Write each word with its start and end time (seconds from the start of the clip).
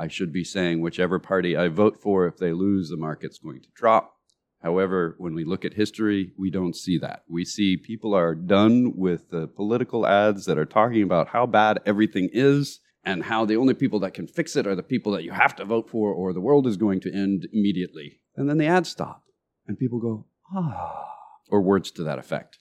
I 0.00 0.08
should 0.08 0.32
be 0.32 0.44
saying 0.44 0.80
whichever 0.80 1.18
party 1.18 1.58
I 1.58 1.68
vote 1.68 2.00
for, 2.00 2.26
if 2.26 2.38
they 2.38 2.52
lose, 2.52 2.88
the 2.88 2.96
market's 2.96 3.38
going 3.38 3.60
to 3.60 3.68
drop. 3.74 4.14
However, 4.62 5.14
when 5.18 5.34
we 5.34 5.44
look 5.44 5.62
at 5.66 5.74
history, 5.74 6.32
we 6.38 6.48
don't 6.50 6.74
see 6.74 6.96
that. 6.98 7.24
We 7.28 7.44
see 7.44 7.76
people 7.76 8.14
are 8.14 8.34
done 8.34 8.94
with 8.96 9.28
the 9.28 9.46
political 9.46 10.06
ads 10.06 10.46
that 10.46 10.56
are 10.56 10.64
talking 10.64 11.02
about 11.02 11.28
how 11.28 11.44
bad 11.44 11.80
everything 11.84 12.30
is 12.32 12.80
and 13.04 13.24
how 13.24 13.44
the 13.44 13.56
only 13.56 13.74
people 13.74 14.00
that 14.00 14.14
can 14.14 14.26
fix 14.26 14.56
it 14.56 14.66
are 14.66 14.74
the 14.74 14.82
people 14.82 15.12
that 15.12 15.24
you 15.24 15.32
have 15.32 15.54
to 15.56 15.66
vote 15.66 15.90
for 15.90 16.14
or 16.14 16.32
the 16.32 16.40
world 16.40 16.66
is 16.66 16.78
going 16.78 17.00
to 17.00 17.12
end 17.12 17.46
immediately. 17.52 18.20
And 18.36 18.48
then 18.48 18.56
the 18.56 18.66
ads 18.66 18.88
stop 18.88 19.24
and 19.66 19.78
people 19.78 20.00
go, 20.00 20.26
ah, 20.54 21.08
or 21.50 21.60
words 21.60 21.90
to 21.92 22.02
that 22.04 22.18
effect. 22.18 22.58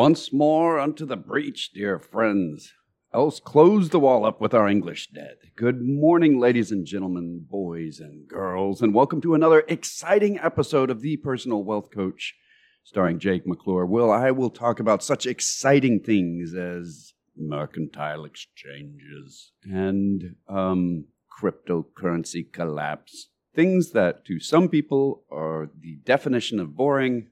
Once 0.00 0.32
more 0.32 0.80
unto 0.80 1.04
the 1.04 1.14
breach, 1.14 1.72
dear 1.74 1.98
friends. 1.98 2.72
Else 3.12 3.38
close 3.38 3.90
the 3.90 4.00
wall 4.00 4.24
up 4.24 4.40
with 4.40 4.54
our 4.54 4.66
English 4.66 5.10
dead. 5.10 5.36
Good 5.54 5.82
morning, 5.82 6.40
ladies 6.40 6.72
and 6.72 6.86
gentlemen, 6.86 7.44
boys 7.46 8.00
and 8.00 8.26
girls, 8.26 8.80
and 8.80 8.94
welcome 8.94 9.20
to 9.20 9.34
another 9.34 9.62
exciting 9.68 10.38
episode 10.38 10.88
of 10.88 11.02
The 11.02 11.18
Personal 11.18 11.64
Wealth 11.64 11.90
Coach, 11.90 12.34
starring 12.82 13.18
Jake 13.18 13.46
McClure. 13.46 13.84
Will 13.84 14.10
I 14.10 14.30
will 14.30 14.48
talk 14.48 14.80
about 14.80 15.04
such 15.04 15.26
exciting 15.26 16.00
things 16.00 16.54
as 16.54 17.12
mercantile 17.36 18.24
exchanges 18.24 19.52
and 19.64 20.36
um, 20.48 21.04
cryptocurrency 21.42 22.50
collapse. 22.50 23.28
Things 23.54 23.90
that 23.90 24.24
to 24.24 24.40
some 24.40 24.70
people 24.70 25.24
are 25.30 25.68
the 25.78 25.96
definition 26.06 26.58
of 26.58 26.74
boring, 26.74 27.28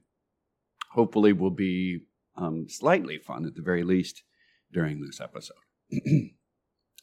hopefully 0.91 1.33
will 1.33 1.49
be 1.49 2.01
um, 2.35 2.67
slightly 2.69 3.17
fun 3.17 3.45
at 3.45 3.55
the 3.55 3.61
very 3.61 3.83
least 3.83 4.23
during 4.71 5.01
this 5.01 5.19
episode. 5.19 5.55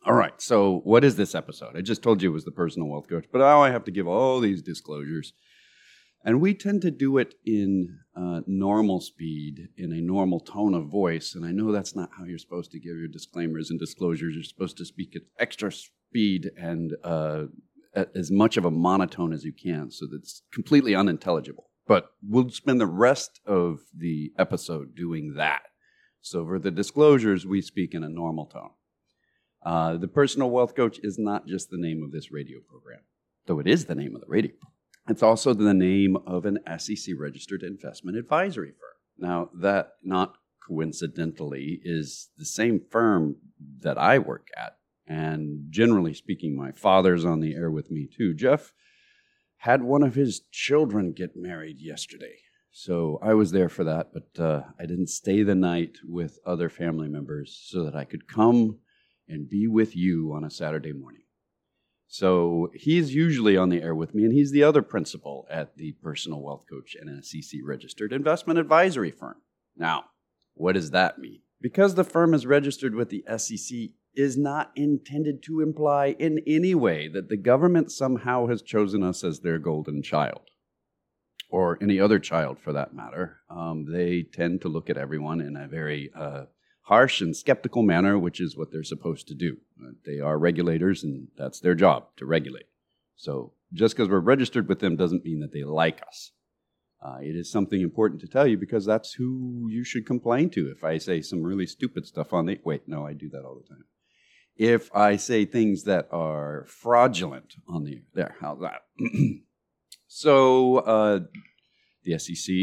all 0.06 0.14
right, 0.14 0.40
so 0.40 0.80
what 0.84 1.04
is 1.04 1.16
this 1.16 1.34
episode? 1.34 1.76
I 1.76 1.80
just 1.80 2.02
told 2.02 2.22
you 2.22 2.30
it 2.30 2.34
was 2.34 2.44
the 2.44 2.50
personal 2.50 2.88
wealth 2.88 3.08
coach, 3.08 3.26
but 3.32 3.38
now 3.38 3.62
I 3.62 3.70
have 3.70 3.84
to 3.84 3.90
give 3.90 4.06
all 4.06 4.40
these 4.40 4.62
disclosures. 4.62 5.32
And 6.24 6.40
we 6.40 6.54
tend 6.54 6.82
to 6.82 6.90
do 6.90 7.18
it 7.18 7.34
in 7.44 8.00
uh, 8.16 8.40
normal 8.48 9.00
speed, 9.00 9.68
in 9.76 9.92
a 9.92 10.00
normal 10.00 10.40
tone 10.40 10.74
of 10.74 10.88
voice. 10.88 11.36
And 11.36 11.44
I 11.44 11.52
know 11.52 11.70
that's 11.70 11.94
not 11.94 12.10
how 12.18 12.24
you're 12.24 12.38
supposed 12.38 12.72
to 12.72 12.80
give 12.80 12.96
your 12.96 13.06
disclaimers 13.06 13.70
and 13.70 13.78
disclosures. 13.78 14.34
You're 14.34 14.42
supposed 14.42 14.76
to 14.78 14.84
speak 14.84 15.14
at 15.14 15.22
extra 15.38 15.70
speed 15.70 16.50
and 16.58 16.94
uh, 17.04 17.44
as 17.94 18.32
much 18.32 18.56
of 18.56 18.64
a 18.64 18.72
monotone 18.72 19.32
as 19.32 19.44
you 19.44 19.52
can 19.52 19.92
so 19.92 20.06
that 20.06 20.16
it's 20.16 20.42
completely 20.52 20.96
unintelligible. 20.96 21.70
But 21.86 22.10
we'll 22.22 22.50
spend 22.50 22.80
the 22.80 22.86
rest 22.86 23.40
of 23.46 23.80
the 23.96 24.32
episode 24.38 24.94
doing 24.94 25.34
that. 25.34 25.62
So 26.20 26.44
for 26.44 26.58
the 26.58 26.70
disclosures, 26.70 27.46
we 27.46 27.62
speak 27.62 27.94
in 27.94 28.02
a 28.02 28.08
normal 28.08 28.46
tone. 28.46 28.70
Uh, 29.64 29.96
the 29.96 30.08
Personal 30.08 30.50
Wealth 30.50 30.74
Coach 30.74 30.98
is 31.02 31.18
not 31.18 31.46
just 31.46 31.70
the 31.70 31.78
name 31.78 32.02
of 32.02 32.12
this 32.12 32.30
radio 32.30 32.58
program, 32.60 33.00
though 33.46 33.60
it 33.60 33.66
is 33.66 33.84
the 33.84 33.94
name 33.94 34.14
of 34.14 34.20
the 34.20 34.28
radio. 34.28 34.54
It's 35.08 35.22
also 35.22 35.54
the 35.54 35.74
name 35.74 36.16
of 36.26 36.44
an 36.44 36.58
SEC 36.78 37.14
registered 37.18 37.62
investment 37.62 38.16
advisory 38.16 38.70
firm. 38.72 38.96
Now, 39.18 39.50
that 39.54 39.92
not 40.02 40.34
coincidentally 40.66 41.80
is 41.84 42.28
the 42.36 42.44
same 42.44 42.80
firm 42.90 43.36
that 43.80 43.98
I 43.98 44.18
work 44.18 44.48
at. 44.56 44.78
And 45.06 45.66
generally 45.70 46.14
speaking, 46.14 46.56
my 46.56 46.72
father's 46.72 47.24
on 47.24 47.40
the 47.40 47.54
air 47.54 47.70
with 47.70 47.90
me 47.90 48.08
too. 48.12 48.34
Jeff 48.34 48.72
had 49.66 49.82
one 49.82 50.04
of 50.04 50.14
his 50.14 50.42
children 50.52 51.12
get 51.12 51.34
married 51.34 51.80
yesterday. 51.80 52.36
So 52.70 53.18
I 53.20 53.34
was 53.34 53.50
there 53.50 53.68
for 53.68 53.82
that, 53.82 54.12
but 54.14 54.40
uh, 54.40 54.62
I 54.78 54.86
didn't 54.86 55.08
stay 55.08 55.42
the 55.42 55.56
night 55.56 55.98
with 56.04 56.38
other 56.46 56.68
family 56.68 57.08
members 57.08 57.60
so 57.66 57.84
that 57.84 57.96
I 57.96 58.04
could 58.04 58.28
come 58.28 58.78
and 59.28 59.48
be 59.48 59.66
with 59.66 59.96
you 59.96 60.32
on 60.32 60.44
a 60.44 60.50
Saturday 60.50 60.92
morning. 60.92 61.22
So 62.06 62.70
he's 62.74 63.12
usually 63.12 63.56
on 63.56 63.70
the 63.70 63.82
air 63.82 63.96
with 63.96 64.14
me, 64.14 64.22
and 64.22 64.32
he's 64.32 64.52
the 64.52 64.62
other 64.62 64.82
principal 64.82 65.48
at 65.50 65.76
the 65.76 65.96
Personal 66.00 66.42
Wealth 66.42 66.66
Coach 66.70 66.94
and 66.94 67.24
SEC 67.24 67.58
registered 67.64 68.12
investment 68.12 68.60
advisory 68.60 69.10
firm. 69.10 69.38
Now, 69.76 70.04
what 70.54 70.74
does 70.74 70.92
that 70.92 71.18
mean? 71.18 71.40
Because 71.60 71.96
the 71.96 72.04
firm 72.04 72.34
is 72.34 72.46
registered 72.46 72.94
with 72.94 73.10
the 73.10 73.24
SEC, 73.36 73.90
is 74.16 74.38
not 74.38 74.72
intended 74.74 75.42
to 75.42 75.60
imply 75.60 76.16
in 76.18 76.42
any 76.46 76.74
way 76.74 77.06
that 77.06 77.28
the 77.28 77.36
government 77.36 77.92
somehow 77.92 78.46
has 78.46 78.62
chosen 78.62 79.02
us 79.02 79.22
as 79.22 79.40
their 79.40 79.58
golden 79.58 80.02
child, 80.02 80.40
or 81.50 81.78
any 81.82 82.00
other 82.00 82.18
child 82.18 82.58
for 82.58 82.72
that 82.72 82.94
matter. 82.94 83.40
Um, 83.50 83.86
they 83.92 84.22
tend 84.22 84.62
to 84.62 84.68
look 84.68 84.88
at 84.88 84.96
everyone 84.96 85.40
in 85.40 85.54
a 85.56 85.68
very 85.68 86.10
uh, 86.18 86.46
harsh 86.82 87.20
and 87.20 87.36
skeptical 87.36 87.82
manner, 87.82 88.18
which 88.18 88.40
is 88.40 88.56
what 88.56 88.72
they're 88.72 88.82
supposed 88.82 89.28
to 89.28 89.34
do. 89.34 89.58
Uh, 89.80 89.92
they 90.06 90.18
are 90.18 90.38
regulators, 90.38 91.04
and 91.04 91.28
that's 91.36 91.60
their 91.60 91.74
job 91.74 92.06
to 92.16 92.24
regulate. 92.24 92.66
So 93.16 93.52
just 93.74 93.94
because 93.94 94.08
we're 94.08 94.20
registered 94.20 94.68
with 94.68 94.80
them 94.80 94.96
doesn't 94.96 95.24
mean 95.24 95.40
that 95.40 95.52
they 95.52 95.64
like 95.64 96.02
us. 96.06 96.32
Uh, 97.04 97.18
it 97.20 97.36
is 97.36 97.50
something 97.50 97.82
important 97.82 98.22
to 98.22 98.26
tell 98.26 98.46
you 98.46 98.56
because 98.56 98.86
that's 98.86 99.12
who 99.12 99.68
you 99.68 99.84
should 99.84 100.06
complain 100.06 100.48
to 100.48 100.70
if 100.70 100.82
I 100.82 100.96
say 100.96 101.20
some 101.20 101.42
really 101.42 101.66
stupid 101.66 102.06
stuff 102.06 102.32
on 102.32 102.46
the. 102.46 102.58
Wait, 102.64 102.88
no, 102.88 103.06
I 103.06 103.12
do 103.12 103.28
that 103.28 103.44
all 103.44 103.54
the 103.54 103.68
time 103.68 103.84
if 104.56 104.94
I 104.94 105.16
say 105.16 105.44
things 105.44 105.84
that 105.84 106.08
are 106.10 106.64
fraudulent 106.68 107.56
on 107.68 107.84
the 107.84 108.02
there. 108.14 108.36
How's 108.40 108.60
that? 108.60 108.82
so 110.06 110.78
uh, 110.78 111.20
the 112.04 112.18
SEC 112.18 112.54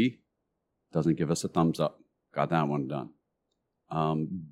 doesn't 0.92 1.18
give 1.18 1.31
us 1.31 1.44
a 1.44 1.48
thumbs 1.48 1.80
up. 1.80 2.00
Got 2.34 2.50
that 2.50 2.68
one 2.68 2.88
done. 2.88 3.09
Um, 3.90 4.48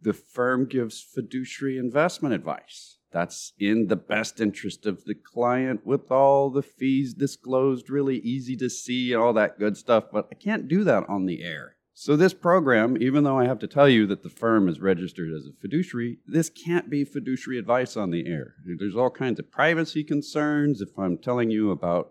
the 0.00 0.12
firm 0.12 0.66
gives 0.66 1.02
fiduciary 1.02 1.78
investment 1.78 2.34
advice. 2.34 2.98
That's 3.10 3.52
in 3.58 3.86
the 3.86 3.96
best 3.96 4.40
interest 4.40 4.86
of 4.86 5.04
the 5.04 5.14
client 5.14 5.86
with 5.86 6.10
all 6.10 6.50
the 6.50 6.62
fees 6.62 7.14
disclosed, 7.14 7.88
really 7.88 8.18
easy 8.18 8.56
to 8.56 8.68
see, 8.68 9.12
and 9.12 9.22
all 9.22 9.32
that 9.34 9.58
good 9.58 9.76
stuff. 9.76 10.04
But 10.12 10.28
I 10.32 10.34
can't 10.34 10.66
do 10.66 10.82
that 10.84 11.08
on 11.08 11.26
the 11.26 11.42
air. 11.42 11.73
So, 11.96 12.16
this 12.16 12.34
program, 12.34 13.00
even 13.00 13.22
though 13.22 13.38
I 13.38 13.46
have 13.46 13.60
to 13.60 13.68
tell 13.68 13.88
you 13.88 14.04
that 14.08 14.24
the 14.24 14.28
firm 14.28 14.68
is 14.68 14.80
registered 14.80 15.32
as 15.32 15.46
a 15.46 15.52
fiduciary, 15.60 16.18
this 16.26 16.50
can't 16.50 16.90
be 16.90 17.04
fiduciary 17.04 17.56
advice 17.56 17.96
on 17.96 18.10
the 18.10 18.26
air. 18.26 18.56
There's 18.66 18.96
all 18.96 19.10
kinds 19.10 19.38
of 19.38 19.52
privacy 19.52 20.02
concerns. 20.02 20.80
If 20.80 20.98
I'm 20.98 21.16
telling 21.16 21.50
you 21.50 21.70
about 21.70 22.10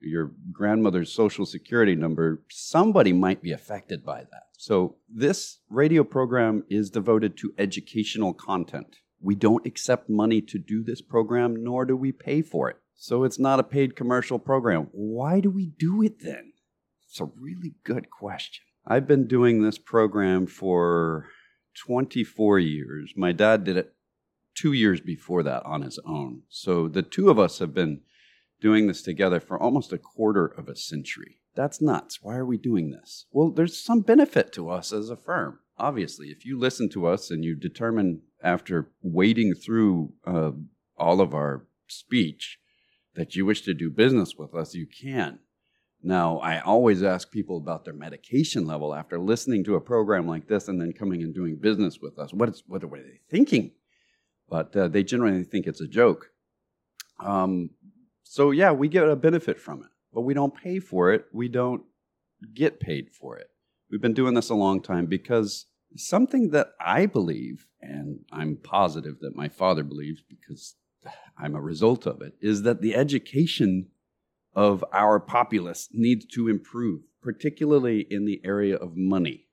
your 0.00 0.30
grandmother's 0.52 1.12
social 1.12 1.46
security 1.46 1.96
number, 1.96 2.44
somebody 2.48 3.12
might 3.12 3.42
be 3.42 3.50
affected 3.50 4.04
by 4.04 4.20
that. 4.20 4.44
So, 4.56 4.98
this 5.12 5.58
radio 5.68 6.04
program 6.04 6.62
is 6.70 6.88
devoted 6.88 7.36
to 7.38 7.52
educational 7.58 8.32
content. 8.32 8.98
We 9.20 9.34
don't 9.34 9.66
accept 9.66 10.08
money 10.08 10.40
to 10.42 10.58
do 10.58 10.84
this 10.84 11.02
program, 11.02 11.64
nor 11.64 11.84
do 11.84 11.96
we 11.96 12.12
pay 12.12 12.40
for 12.40 12.70
it. 12.70 12.76
So, 12.94 13.24
it's 13.24 13.38
not 13.40 13.58
a 13.58 13.64
paid 13.64 13.96
commercial 13.96 14.38
program. 14.38 14.90
Why 14.92 15.40
do 15.40 15.50
we 15.50 15.66
do 15.66 16.04
it 16.04 16.20
then? 16.22 16.52
It's 17.08 17.20
a 17.20 17.24
really 17.24 17.74
good 17.82 18.10
question. 18.10 18.62
I've 18.90 19.06
been 19.06 19.26
doing 19.26 19.62
this 19.62 19.76
program 19.76 20.46
for 20.46 21.26
24 21.84 22.58
years. 22.58 23.12
My 23.16 23.32
dad 23.32 23.62
did 23.62 23.76
it 23.76 23.92
two 24.54 24.72
years 24.72 25.02
before 25.02 25.42
that 25.42 25.62
on 25.66 25.82
his 25.82 25.98
own. 26.06 26.44
So 26.48 26.88
the 26.88 27.02
two 27.02 27.28
of 27.28 27.38
us 27.38 27.58
have 27.58 27.74
been 27.74 28.00
doing 28.62 28.86
this 28.86 29.02
together 29.02 29.40
for 29.40 29.60
almost 29.60 29.92
a 29.92 29.98
quarter 29.98 30.46
of 30.46 30.68
a 30.68 30.74
century. 30.74 31.36
That's 31.54 31.82
nuts. 31.82 32.20
Why 32.22 32.36
are 32.36 32.46
we 32.46 32.56
doing 32.56 32.90
this? 32.90 33.26
Well, 33.30 33.50
there's 33.50 33.78
some 33.78 34.00
benefit 34.00 34.54
to 34.54 34.70
us 34.70 34.90
as 34.90 35.10
a 35.10 35.16
firm. 35.16 35.58
Obviously, 35.76 36.28
if 36.28 36.46
you 36.46 36.58
listen 36.58 36.88
to 36.90 37.06
us 37.06 37.30
and 37.30 37.44
you 37.44 37.54
determine 37.54 38.22
after 38.42 38.90
wading 39.02 39.52
through 39.54 40.14
uh, 40.26 40.52
all 40.96 41.20
of 41.20 41.34
our 41.34 41.66
speech 41.88 42.58
that 43.16 43.36
you 43.36 43.44
wish 43.44 43.60
to 43.62 43.74
do 43.74 43.90
business 43.90 44.34
with 44.36 44.54
us, 44.54 44.74
you 44.74 44.86
can. 44.86 45.40
Now, 46.02 46.38
I 46.38 46.60
always 46.60 47.02
ask 47.02 47.30
people 47.30 47.56
about 47.56 47.84
their 47.84 47.94
medication 47.94 48.66
level 48.66 48.94
after 48.94 49.18
listening 49.18 49.64
to 49.64 49.74
a 49.74 49.80
program 49.80 50.28
like 50.28 50.46
this 50.46 50.68
and 50.68 50.80
then 50.80 50.92
coming 50.92 51.22
and 51.22 51.34
doing 51.34 51.56
business 51.56 51.98
with 52.00 52.18
us. 52.18 52.32
What, 52.32 52.48
is, 52.48 52.62
what 52.66 52.84
are 52.84 52.88
they 52.88 53.20
thinking? 53.30 53.72
But 54.48 54.74
uh, 54.76 54.88
they 54.88 55.02
generally 55.02 55.42
think 55.42 55.66
it's 55.66 55.80
a 55.80 55.88
joke. 55.88 56.30
Um, 57.18 57.70
so, 58.22 58.52
yeah, 58.52 58.70
we 58.70 58.88
get 58.88 59.08
a 59.08 59.16
benefit 59.16 59.58
from 59.58 59.80
it, 59.80 59.90
but 60.12 60.20
we 60.20 60.34
don't 60.34 60.54
pay 60.54 60.78
for 60.78 61.12
it. 61.12 61.26
We 61.32 61.48
don't 61.48 61.82
get 62.54 62.78
paid 62.78 63.10
for 63.10 63.36
it. 63.36 63.48
We've 63.90 64.00
been 64.00 64.14
doing 64.14 64.34
this 64.34 64.50
a 64.50 64.54
long 64.54 64.80
time 64.80 65.06
because 65.06 65.66
something 65.96 66.50
that 66.50 66.68
I 66.80 67.06
believe, 67.06 67.66
and 67.80 68.20
I'm 68.30 68.56
positive 68.62 69.18
that 69.20 69.34
my 69.34 69.48
father 69.48 69.82
believes 69.82 70.22
because 70.28 70.76
I'm 71.36 71.56
a 71.56 71.60
result 71.60 72.06
of 72.06 72.22
it, 72.22 72.34
is 72.40 72.62
that 72.62 72.82
the 72.82 72.94
education 72.94 73.88
of 74.58 74.84
our 74.92 75.20
populace 75.20 75.88
needs 75.92 76.26
to 76.26 76.48
improve, 76.48 77.02
particularly 77.22 78.00
in 78.10 78.24
the 78.24 78.40
area 78.42 78.74
of 78.74 78.96
money, 78.96 79.46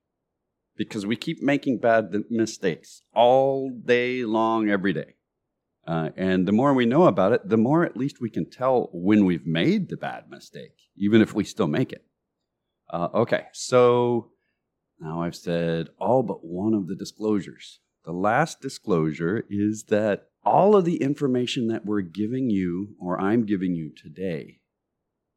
because 0.75 1.05
we 1.05 1.15
keep 1.15 1.43
making 1.43 1.77
bad 1.77 2.11
mistakes 2.31 3.03
all 3.13 3.69
day 3.69 4.25
long, 4.25 4.67
every 4.67 4.93
day. 4.93 5.13
Uh, 5.85 6.09
and 6.17 6.47
the 6.47 6.51
more 6.51 6.73
we 6.73 6.87
know 6.87 7.03
about 7.03 7.33
it, 7.33 7.47
the 7.47 7.55
more 7.55 7.85
at 7.85 7.95
least 7.95 8.19
we 8.19 8.31
can 8.31 8.49
tell 8.49 8.89
when 8.93 9.25
we've 9.25 9.45
made 9.45 9.89
the 9.89 9.95
bad 9.95 10.27
mistake, 10.27 10.73
even 10.97 11.21
if 11.21 11.35
we 11.35 11.43
still 11.43 11.67
make 11.67 11.91
it. 11.91 12.03
Uh, 12.89 13.09
okay, 13.13 13.43
so 13.53 14.31
now 14.99 15.21
I've 15.21 15.35
said 15.35 15.89
all 15.99 16.23
but 16.23 16.43
one 16.43 16.73
of 16.73 16.87
the 16.87 16.95
disclosures. 16.95 17.79
The 18.05 18.11
last 18.11 18.59
disclosure 18.59 19.45
is 19.51 19.83
that 19.89 20.29
all 20.43 20.75
of 20.75 20.83
the 20.83 20.97
information 20.97 21.67
that 21.67 21.85
we're 21.85 22.01
giving 22.01 22.49
you 22.49 22.95
or 22.99 23.21
I'm 23.21 23.45
giving 23.45 23.75
you 23.75 23.91
today 23.95 24.61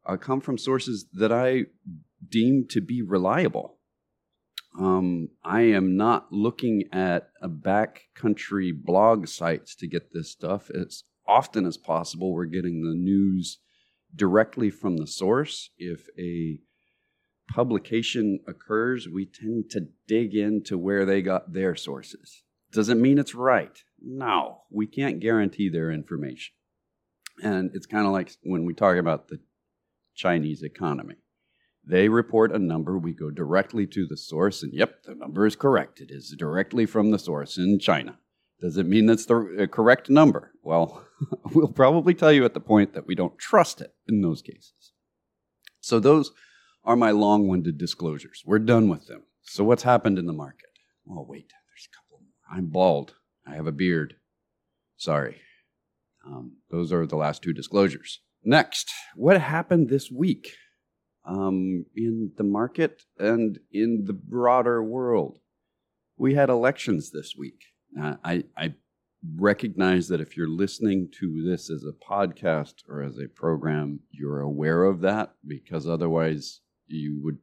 uh, 0.09 0.17
come 0.17 0.41
from 0.41 0.59
sources 0.59 1.07
that 1.13 1.31
I 1.31 1.67
deem 2.27 2.67
to 2.71 2.81
be 2.81 3.03
reliable. 3.03 3.79
Um, 4.79 5.29
I 5.45 5.63
am 5.63 5.97
not 5.97 6.33
looking 6.33 6.85
at 6.93 7.31
a 7.43 7.49
backcountry 7.49 8.73
blog 8.75 9.27
sites 9.29 9.75
to 9.77 9.89
get 9.89 10.13
this 10.13 10.31
stuff. 10.31 10.71
As 10.71 11.05
often 11.27 11.67
as 11.67 11.77
possible, 11.77 12.33
we're 12.33 12.47
getting 12.47 12.83
the 12.83 12.95
news 12.95 13.59
directly 14.15 14.71
from 14.71 14.97
the 14.97 15.07
source. 15.07 15.71
If 15.79 16.07
a 16.19 16.61
publication 17.53 18.41
occurs, 18.47 19.09
we 19.09 19.27
tend 19.27 19.71
to 19.71 19.89
dig 20.07 20.35
into 20.35 20.79
where 20.79 21.05
they 21.05 21.23
got 21.23 21.53
their 21.53 21.75
sources. 21.75 22.43
Does 22.71 22.89
it 22.89 22.97
mean 22.97 23.19
it's 23.19 23.35
right? 23.35 23.83
No, 24.01 24.63
we 24.71 24.87
can't 24.87 25.21
guarantee 25.21 25.69
their 25.69 25.91
information. 25.91 26.55
And 27.43 27.71
it's 27.75 27.87
kind 27.87 28.07
of 28.07 28.13
like 28.13 28.33
when 28.43 28.65
we 28.65 28.75
talk 28.75 28.97
about 28.97 29.29
the 29.29 29.41
Chinese 30.19 30.63
economy. 30.63 31.15
They 31.87 32.09
report 32.11 32.53
a 32.53 32.59
number, 32.59 32.99
we 32.99 33.15
go 33.15 33.31
directly 33.31 33.87
to 33.87 34.07
the 34.07 34.17
source, 34.17 34.63
and 34.63 34.75
yep, 34.75 35.05
the 35.05 35.15
number 35.15 35.47
is 35.47 35.57
correct. 35.57 36.01
It 36.01 36.11
is 36.11 36.35
directly 36.39 36.85
from 36.85 37.11
the 37.11 37.19
source 37.19 37.57
in 37.57 37.79
China. 37.79 38.19
Does 38.61 38.77
it 38.77 38.87
mean 38.87 39.07
that's 39.07 39.25
the 39.25 39.63
uh, 39.63 39.67
correct 39.69 40.11
number? 40.11 40.53
Well, 40.63 41.07
we'll 41.55 41.69
probably 41.69 42.13
tell 42.13 42.33
you 42.33 42.45
at 42.45 42.53
the 42.53 42.61
point 42.61 42.93
that 42.93 43.07
we 43.07 43.15
don't 43.15 43.39
trust 43.39 43.81
it 43.81 43.95
in 44.07 44.21
those 44.21 44.43
cases. 44.43 44.93
So, 45.81 46.01
those 46.01 46.33
are 46.85 46.97
my 46.97 47.13
long 47.13 47.47
winded 47.47 47.79
disclosures. 47.79 48.43
We're 48.45 48.59
done 48.59 48.89
with 48.89 49.07
them. 49.07 49.23
So, 49.43 49.63
what's 49.63 49.85
happened 49.85 50.19
in 50.19 50.27
the 50.27 50.33
market? 50.33 50.71
Oh, 51.09 51.25
wait, 51.27 51.49
there's 51.49 51.89
a 51.91 51.95
couple 51.97 52.19
more. 52.21 52.59
I'm 52.59 52.67
bald. 52.67 53.15
I 53.47 53.55
have 53.55 53.69
a 53.69 53.73
beard. 53.73 54.17
Sorry. 54.97 55.41
Um, 56.27 56.57
those 56.71 56.93
are 56.93 57.07
the 57.07 57.17
last 57.17 57.43
two 57.43 57.53
disclosures. 57.53 58.21
Next, 58.49 58.91
what 59.15 59.41
happened 59.41 59.89
this 59.89 60.11
week? 60.11 60.53
um, 61.29 61.85
in 61.95 62.33
the 62.37 62.45
market 62.45 63.03
and 63.19 63.59
in 63.71 64.05
the 64.07 64.15
broader 64.15 64.83
world. 64.83 65.39
We 66.17 66.35
had 66.35 66.49
elections 66.49 67.11
this 67.11 67.35
week. 67.39 67.61
Uh, 68.01 68.15
I, 68.25 68.45
I 68.57 68.75
recognize 69.37 70.09
that 70.09 70.21
if 70.21 70.37
you're 70.37 70.49
listening 70.49 71.11
to 71.21 71.45
this 71.49 71.71
as 71.71 71.85
a 71.85 71.93
podcast 71.93 72.75
or 72.89 73.03
as 73.03 73.19
a 73.19 73.29
program, 73.29 74.01
you're 74.11 74.41
aware 74.41 74.85
of 74.85 75.01
that 75.03 75.35
because 75.47 75.87
otherwise 75.87 76.61
you 76.87 77.21
would 77.23 77.39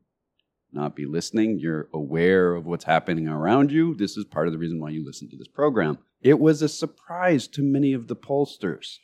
not 0.74 0.96
be 0.96 1.06
listening. 1.06 1.60
You're 1.60 1.88
aware 1.94 2.56
of 2.56 2.66
what's 2.66 2.86
happening 2.86 3.28
around 3.28 3.72
you. 3.72 3.96
This 3.96 4.18
is 4.18 4.26
part 4.26 4.48
of 4.48 4.54
the 4.54 4.60
reason 4.60 4.82
why 4.82 4.90
you 4.90 5.06
listen 5.06 5.30
to 5.30 5.38
this 5.38 5.48
program. 5.48 6.00
It 6.22 6.40
was 6.40 6.62
a 6.62 6.68
surprise 6.68 7.48
to 7.50 7.62
many 7.62 7.94
of 7.94 8.08
the 8.08 8.16
pollsters. 8.16 8.98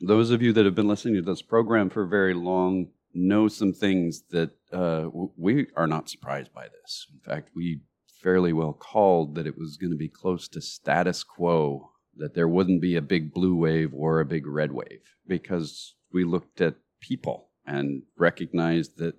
Those 0.00 0.30
of 0.30 0.42
you 0.42 0.52
that 0.52 0.64
have 0.66 0.74
been 0.74 0.88
listening 0.88 1.14
to 1.14 1.22
this 1.22 1.42
program 1.42 1.88
for 1.88 2.04
very 2.04 2.34
long 2.34 2.88
know 3.14 3.48
some 3.48 3.72
things 3.72 4.24
that 4.30 4.50
uh, 4.72 5.08
we 5.36 5.68
are 5.74 5.86
not 5.86 6.10
surprised 6.10 6.52
by 6.52 6.68
this. 6.68 7.06
In 7.12 7.20
fact, 7.20 7.50
we 7.56 7.80
fairly 8.22 8.52
well 8.52 8.74
called 8.74 9.34
that 9.36 9.46
it 9.46 9.56
was 9.56 9.76
going 9.78 9.92
to 9.92 9.96
be 9.96 10.08
close 10.08 10.48
to 10.48 10.60
status 10.60 11.24
quo, 11.24 11.92
that 12.16 12.34
there 12.34 12.48
wouldn't 12.48 12.82
be 12.82 12.96
a 12.96 13.02
big 13.02 13.32
blue 13.32 13.54
wave 13.54 13.94
or 13.94 14.20
a 14.20 14.26
big 14.26 14.46
red 14.46 14.72
wave, 14.72 15.16
because 15.26 15.94
we 16.12 16.24
looked 16.24 16.60
at 16.60 16.76
people 17.00 17.48
and 17.66 18.02
recognized 18.18 18.98
that 18.98 19.14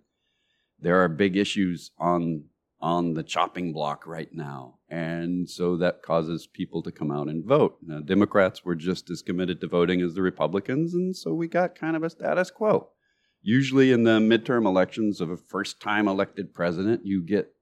there 0.80 1.02
are 1.04 1.10
big 1.10 1.36
issues 1.36 1.92
on 1.98 2.44
on 2.80 3.14
the 3.14 3.24
chopping 3.24 3.74
block 3.74 4.06
right 4.06 4.30
now. 4.34 4.76
And 4.90 5.50
so 5.50 5.78
that 5.78 6.04
causes 6.04 6.48
people 6.48 6.82
to 6.84 6.92
come 6.92 7.12
out 7.12 7.28
and 7.28 7.44
vote. 7.44 7.78
Now, 7.82 8.00
Democrats 8.00 8.64
were 8.64 8.76
just 8.76 9.10
as 9.10 9.22
committed 9.22 9.60
to 9.62 9.68
voting 9.68 10.02
as 10.02 10.14
the 10.14 10.22
Republicans, 10.22 10.94
and 10.94 11.16
so 11.16 11.34
we 11.34 11.48
got 11.48 11.76
kind 11.76 11.96
of 11.96 12.04
a 12.04 12.10
status 12.10 12.52
quo. 12.52 12.90
Usually, 13.42 13.92
in 13.92 14.04
the 14.04 14.20
midterm 14.20 14.66
elections 14.66 15.22
of 15.22 15.30
a 15.30 15.38
first 15.38 15.82
time 15.82 16.08
elected 16.08 16.54
president, 16.54 17.06
you 17.06 17.22
get 17.22 17.54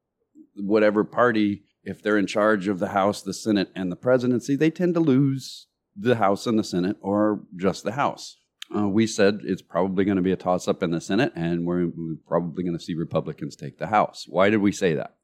whatever 0.55 1.03
party, 1.03 1.63
if 1.83 2.01
they're 2.01 2.17
in 2.17 2.27
charge 2.27 2.67
of 2.67 2.79
the 2.79 2.89
House, 2.89 3.21
the 3.21 3.33
Senate, 3.33 3.69
and 3.75 3.91
the 3.91 3.95
presidency, 3.95 4.55
they 4.55 4.71
tend 4.71 4.93
to 4.95 4.99
lose 4.99 5.67
the 5.95 6.15
House 6.15 6.47
and 6.47 6.57
the 6.57 6.63
Senate 6.63 6.97
or 7.01 7.41
just 7.55 7.83
the 7.83 7.93
House. 7.93 8.37
Uh, 8.73 8.87
we 8.87 9.05
said 9.05 9.41
it's 9.43 9.61
probably 9.61 10.05
going 10.05 10.15
to 10.15 10.23
be 10.23 10.31
a 10.31 10.37
toss 10.37 10.67
up 10.67 10.81
in 10.81 10.91
the 10.91 11.01
Senate, 11.01 11.31
and 11.35 11.65
we're, 11.65 11.87
probably 12.27 12.63
going 12.63 12.77
to 12.77 12.83
see 12.83 12.95
Republicans 12.95 13.55
take 13.55 13.77
the 13.77 13.87
House. 13.87 14.25
Why 14.27 14.49
did 14.49 14.57
we 14.57 14.71
say 14.71 14.95
that? 14.95 15.15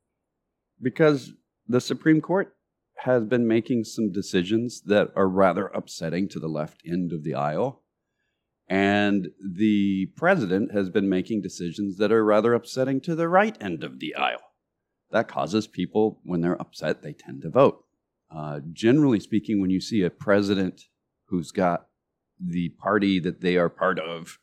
Because 0.82 1.34
the 1.68 1.82
Supreme 1.82 2.22
Court 2.22 2.56
has 3.00 3.26
been 3.26 3.48
making 3.48 3.84
some 3.84 4.12
decisions 4.12 4.82
that 4.86 5.12
are 5.16 5.28
rather 5.28 5.68
upsetting 5.68 6.28
to 6.30 6.40
the 6.40 6.48
left 6.48 6.82
end 6.86 7.12
of 7.12 7.24
the 7.24 7.34
aisle. 7.34 7.82
And 8.68 9.30
the 9.44 10.08
president 10.16 10.72
has 10.72 10.90
been 10.90 11.10
making 11.10 11.42
decisions 11.42 11.98
that 11.98 12.12
are 12.12 12.24
rather 12.24 12.54
upsetting 12.54 13.02
to 13.02 13.16
the 13.16 13.28
right 13.28 13.58
end 13.60 13.84
of 13.84 14.00
the 14.00 14.16
aisle. 14.16 14.42
That 15.12 15.28
causes 15.28 15.68
people, 15.68 16.20
when 16.24 16.42
they're 16.42 16.62
upset, 16.62 17.02
they 17.02 17.14
tend 17.14 17.42
to 17.42 17.50
vote. 17.50 17.84
Uh, 18.34 18.62
generally 18.72 19.20
speaking, 19.20 19.60
when 19.60 19.72
you 19.72 19.82
see 19.82 20.04
a 20.04 20.10
president 20.10 20.84
who's 21.26 21.52
got 21.52 21.88
the 22.44 22.70
party 22.70 23.20
that 23.20 23.42
they 23.42 23.58
are 23.58 23.70
part 23.70 24.00
of, 24.00 24.40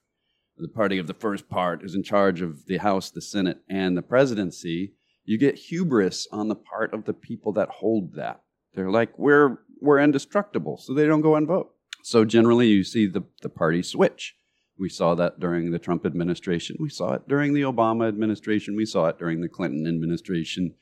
the 0.56 0.68
party 0.68 0.98
of 0.98 1.06
the 1.06 1.14
first 1.14 1.48
part 1.48 1.84
is 1.84 1.94
in 1.94 2.02
charge 2.02 2.40
of 2.40 2.66
the 2.66 2.78
House, 2.78 3.10
the 3.10 3.22
Senate, 3.22 3.58
and 3.68 3.96
the 3.96 4.02
presidency, 4.02 4.94
you 5.24 5.38
get 5.38 5.56
hubris 5.56 6.26
on 6.32 6.48
the 6.48 6.54
part 6.54 6.94
of 6.94 7.04
the 7.04 7.12
people 7.12 7.52
that 7.52 7.68
hold 7.68 8.14
that. 8.14 8.42
They're 8.74 8.90
like, 8.90 9.18
we're, 9.18 9.58
we're 9.80 10.00
indestructible, 10.00 10.78
so 10.78 10.94
they 10.94 11.06
don't 11.06 11.20
go 11.20 11.36
and 11.36 11.46
vote. 11.46 11.72
So 12.02 12.24
generally, 12.24 12.68
you 12.68 12.84
see 12.84 13.06
the, 13.06 13.24
the 13.42 13.48
party 13.48 13.82
switch. 13.82 14.36
We 14.78 14.88
saw 14.88 15.14
that 15.16 15.40
during 15.40 15.70
the 15.70 15.78
Trump 15.78 16.06
administration. 16.06 16.76
We 16.78 16.88
saw 16.88 17.14
it 17.14 17.28
during 17.28 17.52
the 17.52 17.62
Obama 17.62 18.06
administration. 18.08 18.76
We 18.76 18.86
saw 18.86 19.06
it 19.08 19.18
during 19.18 19.40
the 19.40 19.48
Clinton 19.48 19.86
administration. 19.86 20.74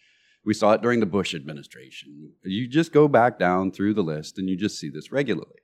We 0.44 0.54
saw 0.54 0.72
it 0.72 0.82
during 0.82 1.00
the 1.00 1.06
Bush 1.06 1.34
administration. 1.34 2.32
You 2.44 2.68
just 2.68 2.92
go 2.92 3.08
back 3.08 3.38
down 3.38 3.72
through 3.72 3.94
the 3.94 4.04
list 4.04 4.38
and 4.38 4.48
you 4.48 4.56
just 4.56 4.78
see 4.78 4.90
this 4.90 5.10
regularly. 5.10 5.60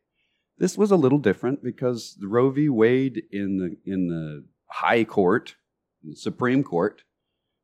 This 0.58 0.78
was 0.78 0.90
a 0.90 0.96
little 0.96 1.18
different 1.18 1.62
because 1.62 2.18
Roe 2.20 2.50
v. 2.50 2.68
Wade 2.68 3.22
in 3.30 3.58
the, 3.58 3.76
in 3.90 4.08
the 4.08 4.44
high 4.66 5.04
court, 5.04 5.56
the 6.02 6.14
Supreme 6.14 6.62
Court, 6.62 7.02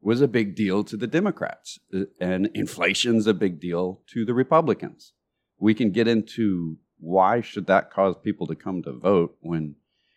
was 0.00 0.21
a 0.21 0.28
big 0.28 0.54
deal 0.54 0.85
to 0.85 0.97
the 0.97 1.07
Democrats, 1.07 1.78
uh, 1.92 2.02
and 2.21 2.49
inflation's 2.54 3.26
a 3.26 3.35
big 3.35 3.61
deal 3.61 4.00
to 4.12 4.25
the 4.25 4.35
Republicans. 4.35 5.12
We 5.59 5.75
can 5.75 5.90
get 5.90 6.07
into 6.07 6.78
why 7.00 7.40
should 7.40 7.66
that 7.66 7.92
cause 7.92 8.14
people 8.23 8.47
to 8.47 8.54
come 8.54 8.83
to 8.83 8.92
vote 8.92 9.37
when 9.40 9.76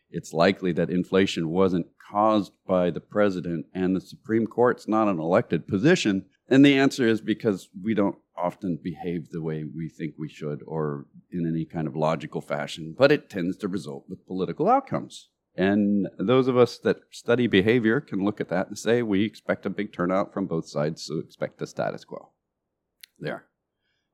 it's 0.10 0.34
likely 0.34 0.72
that 0.74 0.90
inflation 0.90 1.50
wasn't 1.50 1.88
caused 2.12 2.52
by 2.68 2.92
the 2.92 3.00
president 3.00 3.66
and 3.74 3.96
the 3.96 4.02
Supreme 4.02 4.46
Court's 4.46 4.88
not 4.88 5.08
an 5.08 5.20
elected 5.20 5.68
position? 5.68 6.26
And 6.52 6.66
the 6.66 6.78
answer 6.78 7.08
is 7.08 7.22
because 7.22 7.70
we 7.82 7.94
don't 7.94 8.18
often 8.36 8.78
behave 8.84 9.30
the 9.30 9.42
way 9.42 9.64
we 9.64 9.88
think 9.88 10.16
we 10.18 10.28
should 10.28 10.62
or 10.68 11.06
in 11.32 11.48
any 11.48 11.64
kind 11.64 11.88
of 11.88 11.96
logical 11.96 12.42
fashion, 12.42 12.94
but 12.98 13.10
it 13.10 13.30
tends 13.30 13.56
to 13.58 13.70
result 13.70 14.04
with 14.10 14.28
political 14.28 14.68
outcomes. 14.68 15.30
And 15.56 16.10
those 16.20 16.50
of 16.50 16.58
us 16.58 16.78
that 16.80 17.04
study 17.10 17.48
behavior 17.48 18.02
can 18.02 18.26
look 18.26 18.42
at 18.42 18.50
that 18.50 18.68
and 18.68 18.78
say 18.78 19.02
we 19.02 19.24
expect 19.24 19.66
a 19.66 19.70
big 19.70 19.94
turnout 19.94 20.34
from 20.34 20.46
both 20.46 20.68
sides, 20.68 21.04
so 21.04 21.20
expect 21.20 21.58
the 21.58 21.66
status 21.66 22.04
quo. 22.04 22.32
There. 23.18 23.46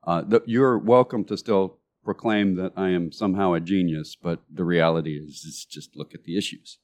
Uh, 0.06 0.22
you're 0.46 0.78
welcome 0.78 1.24
to 1.24 1.36
still 1.36 1.78
proclaim 2.04 2.54
that 2.54 2.72
I 2.76 2.90
am 2.90 3.10
somehow 3.10 3.54
a 3.54 3.60
genius, 3.60 4.16
but 4.20 4.42
the 4.48 4.64
reality 4.64 5.18
is, 5.18 5.44
is 5.44 5.66
just 5.68 5.96
look 5.96 6.14
at 6.14 6.22
the 6.22 6.38
issues. 6.38 6.78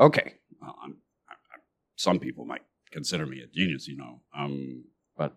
Okay, 0.00 0.34
well, 0.60 0.76
I'm, 0.82 0.96
I'm, 1.30 1.36
some 1.94 2.18
people 2.18 2.44
might 2.44 2.62
consider 2.94 3.26
me 3.26 3.42
a 3.42 3.46
genius, 3.46 3.86
you 3.86 3.96
know, 3.96 4.20
um, 4.36 4.84
but 5.18 5.34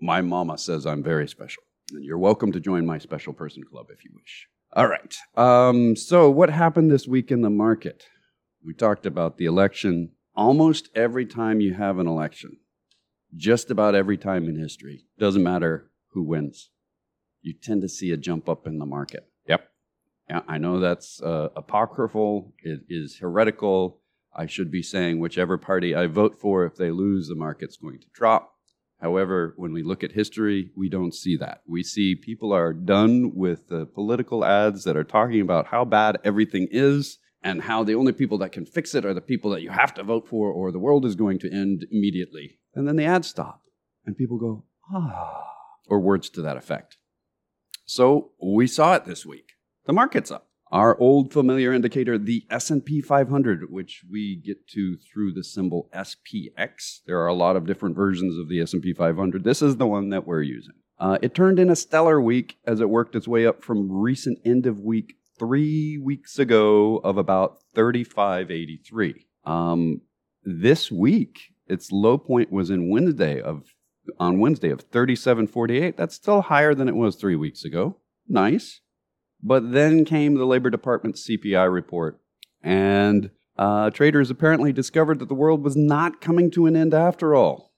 my 0.00 0.22
mama 0.22 0.56
says 0.56 0.86
I'm 0.86 1.02
very 1.02 1.28
special, 1.28 1.62
and 1.92 2.04
you're 2.04 2.16
welcome 2.16 2.52
to 2.52 2.60
join 2.60 2.86
my 2.86 2.98
special 2.98 3.34
person 3.34 3.62
club 3.64 3.86
if 3.90 4.04
you 4.04 4.10
wish. 4.14 4.48
All 4.74 4.86
right. 4.86 5.14
Um, 5.36 5.96
so, 5.96 6.30
what 6.30 6.48
happened 6.48 6.90
this 6.90 7.06
week 7.06 7.30
in 7.30 7.42
the 7.42 7.50
market? 7.50 8.04
We 8.64 8.72
talked 8.72 9.04
about 9.04 9.36
the 9.36 9.44
election. 9.44 10.12
Almost 10.34 10.88
every 10.94 11.26
time 11.26 11.60
you 11.60 11.74
have 11.74 11.98
an 11.98 12.06
election, 12.06 12.56
just 13.36 13.70
about 13.70 13.94
every 13.94 14.16
time 14.16 14.48
in 14.48 14.56
history, 14.56 15.04
doesn't 15.18 15.42
matter 15.42 15.90
who 16.12 16.22
wins 16.22 16.70
you 17.42 17.52
tend 17.52 17.82
to 17.82 17.88
see 17.88 18.12
a 18.12 18.16
jump 18.16 18.48
up 18.48 18.66
in 18.66 18.78
the 18.78 18.86
market. 18.86 19.28
Yep. 19.46 19.68
I 20.48 20.58
know 20.58 20.80
that's 20.80 21.20
uh, 21.20 21.48
apocryphal, 21.56 22.54
it 22.62 22.80
is 22.88 23.18
heretical. 23.18 23.98
I 24.34 24.46
should 24.46 24.70
be 24.70 24.82
saying 24.82 25.20
whichever 25.20 25.58
party 25.58 25.94
I 25.94 26.06
vote 26.06 26.40
for, 26.40 26.64
if 26.64 26.76
they 26.76 26.90
lose, 26.90 27.28
the 27.28 27.34
market's 27.34 27.76
going 27.76 28.00
to 28.00 28.06
drop. 28.14 28.52
However, 29.00 29.52
when 29.56 29.72
we 29.72 29.82
look 29.82 30.04
at 30.04 30.12
history, 30.12 30.70
we 30.76 30.88
don't 30.88 31.14
see 31.14 31.36
that. 31.38 31.62
We 31.66 31.82
see 31.82 32.14
people 32.14 32.52
are 32.52 32.72
done 32.72 33.32
with 33.34 33.68
the 33.68 33.84
political 33.84 34.44
ads 34.44 34.84
that 34.84 34.96
are 34.96 35.04
talking 35.04 35.40
about 35.40 35.66
how 35.66 35.84
bad 35.84 36.18
everything 36.22 36.68
is 36.70 37.18
and 37.42 37.62
how 37.62 37.82
the 37.82 37.96
only 37.96 38.12
people 38.12 38.38
that 38.38 38.52
can 38.52 38.64
fix 38.64 38.94
it 38.94 39.04
are 39.04 39.12
the 39.12 39.20
people 39.20 39.50
that 39.50 39.62
you 39.62 39.70
have 39.70 39.92
to 39.94 40.04
vote 40.04 40.28
for 40.28 40.52
or 40.52 40.70
the 40.70 40.78
world 40.78 41.04
is 41.04 41.16
going 41.16 41.40
to 41.40 41.52
end 41.52 41.84
immediately. 41.90 42.60
And 42.74 42.86
then 42.86 42.96
the 42.96 43.04
ads 43.04 43.26
stop 43.26 43.62
and 44.06 44.16
people 44.16 44.38
go, 44.38 44.64
ah, 44.94 45.48
or 45.88 46.00
words 46.00 46.30
to 46.30 46.42
that 46.42 46.56
effect. 46.56 46.96
So 47.84 48.30
we 48.40 48.68
saw 48.68 48.94
it 48.94 49.04
this 49.04 49.26
week. 49.26 49.50
The 49.86 49.92
market's 49.92 50.30
up. 50.30 50.46
Our 50.72 50.98
old 50.98 51.34
familiar 51.34 51.70
indicator, 51.70 52.16
the 52.16 52.46
S&P 52.50 53.02
500, 53.02 53.70
which 53.70 54.04
we 54.10 54.36
get 54.36 54.66
to 54.68 54.96
through 54.96 55.34
the 55.34 55.44
symbol 55.44 55.90
SPX. 55.94 57.02
There 57.06 57.20
are 57.20 57.26
a 57.26 57.34
lot 57.34 57.56
of 57.56 57.66
different 57.66 57.94
versions 57.94 58.38
of 58.38 58.48
the 58.48 58.58
S&P 58.62 58.94
500. 58.94 59.44
This 59.44 59.60
is 59.60 59.76
the 59.76 59.86
one 59.86 60.08
that 60.08 60.26
we're 60.26 60.40
using. 60.40 60.72
Uh, 60.98 61.18
it 61.20 61.34
turned 61.34 61.58
in 61.58 61.68
a 61.68 61.76
stellar 61.76 62.22
week 62.22 62.56
as 62.66 62.80
it 62.80 62.88
worked 62.88 63.14
its 63.14 63.28
way 63.28 63.46
up 63.46 63.62
from 63.62 63.92
recent 63.92 64.38
end 64.46 64.64
of 64.64 64.80
week 64.80 65.16
three 65.38 65.98
weeks 65.98 66.38
ago 66.38 67.02
of 67.04 67.18
about 67.18 67.58
3583. 67.74 69.26
Um, 69.44 70.00
this 70.42 70.90
week, 70.90 71.38
its 71.66 71.92
low 71.92 72.16
point 72.16 72.50
was 72.50 72.70
in 72.70 72.88
Wednesday 72.88 73.42
of 73.42 73.64
on 74.18 74.40
Wednesday 74.40 74.70
of 74.70 74.80
3748. 74.90 75.98
That's 75.98 76.14
still 76.14 76.40
higher 76.40 76.74
than 76.74 76.88
it 76.88 76.96
was 76.96 77.16
three 77.16 77.36
weeks 77.36 77.62
ago. 77.62 77.98
Nice. 78.26 78.80
But 79.42 79.72
then 79.72 80.04
came 80.04 80.34
the 80.34 80.44
Labor 80.44 80.70
Department's 80.70 81.28
CPI 81.28 81.72
report, 81.72 82.20
and 82.62 83.30
uh, 83.58 83.90
traders 83.90 84.30
apparently 84.30 84.72
discovered 84.72 85.18
that 85.18 85.28
the 85.28 85.34
world 85.34 85.62
was 85.62 85.76
not 85.76 86.20
coming 86.20 86.50
to 86.52 86.66
an 86.66 86.76
end 86.76 86.94
after 86.94 87.34
all. 87.34 87.72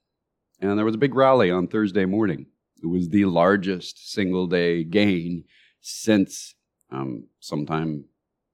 And 0.61 0.77
there 0.77 0.85
was 0.85 0.95
a 0.95 0.99
big 0.99 1.15
rally 1.15 1.51
on 1.51 1.67
Thursday 1.67 2.05
morning. 2.05 2.47
It 2.81 2.87
was 2.87 3.09
the 3.09 3.25
largest 3.25 4.11
single 4.11 4.47
day 4.47 4.83
gain 4.83 5.45
since 5.81 6.55
um, 6.91 7.27
sometime 7.39 8.05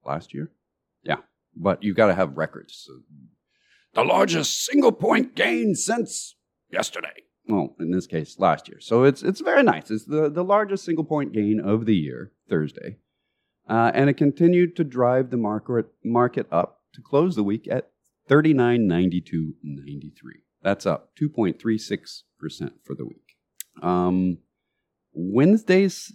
last 0.05 0.33
year. 0.33 0.51
Yeah, 1.03 1.17
but 1.55 1.83
you've 1.83 1.97
got 1.97 2.07
to 2.07 2.15
have 2.15 2.37
records. 2.37 2.89
The 3.93 4.03
largest 4.03 4.63
single 4.63 4.93
point 4.93 5.35
gain 5.35 5.75
since 5.75 6.35
yesterday. 6.71 7.23
Well, 7.51 7.75
in 7.79 7.91
this 7.91 8.07
case, 8.07 8.39
last 8.39 8.67
year. 8.69 8.79
So 8.79 9.03
it's 9.03 9.21
it's 9.23 9.41
very 9.41 9.63
nice. 9.63 9.91
It's 9.91 10.05
the, 10.05 10.29
the 10.29 10.43
largest 10.43 10.85
single 10.85 11.03
point 11.03 11.33
gain 11.33 11.59
of 11.59 11.85
the 11.85 11.95
year, 11.95 12.31
Thursday. 12.49 12.97
Uh, 13.69 13.91
and 13.93 14.09
it 14.09 14.15
continued 14.15 14.75
to 14.75 14.83
drive 14.83 15.29
the 15.29 15.37
market, 15.37 15.85
market 16.03 16.47
up 16.51 16.81
to 16.93 17.01
close 17.01 17.35
the 17.35 17.43
week 17.43 17.67
at 17.69 17.91
39.92.93. 18.29 20.11
That's 20.61 20.85
up 20.85 21.11
2.36% 21.19 22.71
for 22.83 22.95
the 22.95 23.05
week. 23.05 23.37
Um, 23.81 24.39
Wednesday's 25.13 26.13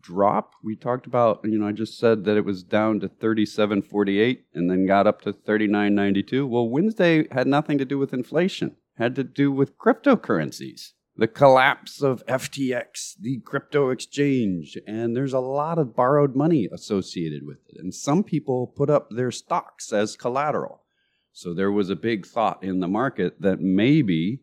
drop, 0.00 0.52
we 0.62 0.76
talked 0.76 1.06
about, 1.06 1.40
you 1.44 1.58
know, 1.58 1.68
I 1.68 1.72
just 1.72 1.98
said 1.98 2.24
that 2.24 2.36
it 2.36 2.44
was 2.44 2.62
down 2.62 3.00
to 3.00 3.08
37.48 3.08 4.38
and 4.54 4.70
then 4.70 4.86
got 4.86 5.06
up 5.06 5.22
to 5.22 5.32
39.92. 5.32 6.48
Well, 6.48 6.68
Wednesday 6.68 7.26
had 7.30 7.46
nothing 7.46 7.78
to 7.78 7.84
do 7.84 7.98
with 7.98 8.12
inflation, 8.12 8.76
had 8.98 9.14
to 9.16 9.24
do 9.24 9.50
with 9.50 9.78
cryptocurrencies 9.78 10.92
the 11.18 11.26
collapse 11.26 12.00
of 12.00 12.24
FTX, 12.26 13.14
the 13.20 13.40
crypto 13.40 13.90
exchange, 13.90 14.78
and 14.86 15.16
there's 15.16 15.32
a 15.32 15.40
lot 15.40 15.76
of 15.76 15.96
borrowed 15.96 16.36
money 16.36 16.68
associated 16.72 17.44
with 17.44 17.58
it. 17.68 17.76
And 17.80 17.92
some 17.92 18.22
people 18.22 18.68
put 18.68 18.88
up 18.88 19.08
their 19.10 19.32
stocks 19.32 19.92
as 19.92 20.14
collateral. 20.14 20.84
So 21.32 21.52
there 21.52 21.72
was 21.72 21.90
a 21.90 21.96
big 21.96 22.24
thought 22.24 22.62
in 22.62 22.78
the 22.78 22.86
market 22.86 23.42
that 23.42 23.60
maybe 23.60 24.42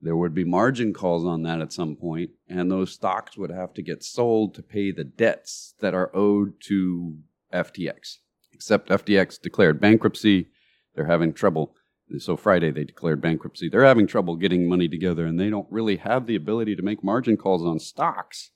there 0.00 0.16
would 0.16 0.34
be 0.34 0.44
margin 0.44 0.92
calls 0.92 1.24
on 1.24 1.44
that 1.44 1.60
at 1.60 1.72
some 1.72 1.94
point, 1.94 2.30
and 2.48 2.68
those 2.68 2.90
stocks 2.90 3.36
would 3.36 3.52
have 3.52 3.72
to 3.74 3.82
get 3.82 4.02
sold 4.02 4.54
to 4.54 4.64
pay 4.64 4.90
the 4.90 5.04
debts 5.04 5.74
that 5.80 5.94
are 5.94 6.10
owed 6.12 6.54
to 6.62 7.18
FTX. 7.54 8.16
Except 8.52 8.88
FTX 8.88 9.40
declared 9.40 9.80
bankruptcy, 9.80 10.48
they're 10.96 11.06
having 11.06 11.32
trouble 11.32 11.76
so 12.18 12.36
Friday 12.36 12.70
they 12.70 12.84
declared 12.84 13.20
bankruptcy. 13.20 13.68
They're 13.68 13.84
having 13.84 14.06
trouble 14.06 14.36
getting 14.36 14.68
money 14.68 14.88
together 14.88 15.26
and 15.26 15.38
they 15.38 15.50
don't 15.50 15.70
really 15.70 15.96
have 15.96 16.26
the 16.26 16.36
ability 16.36 16.76
to 16.76 16.82
make 16.82 17.04
margin 17.04 17.36
calls 17.36 17.64
on 17.64 17.78
stocks. 17.78 18.50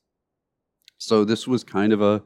So 0.99 1.25
this 1.25 1.46
was 1.46 1.64
kind 1.64 1.92
of 1.92 2.00
a 2.00 2.23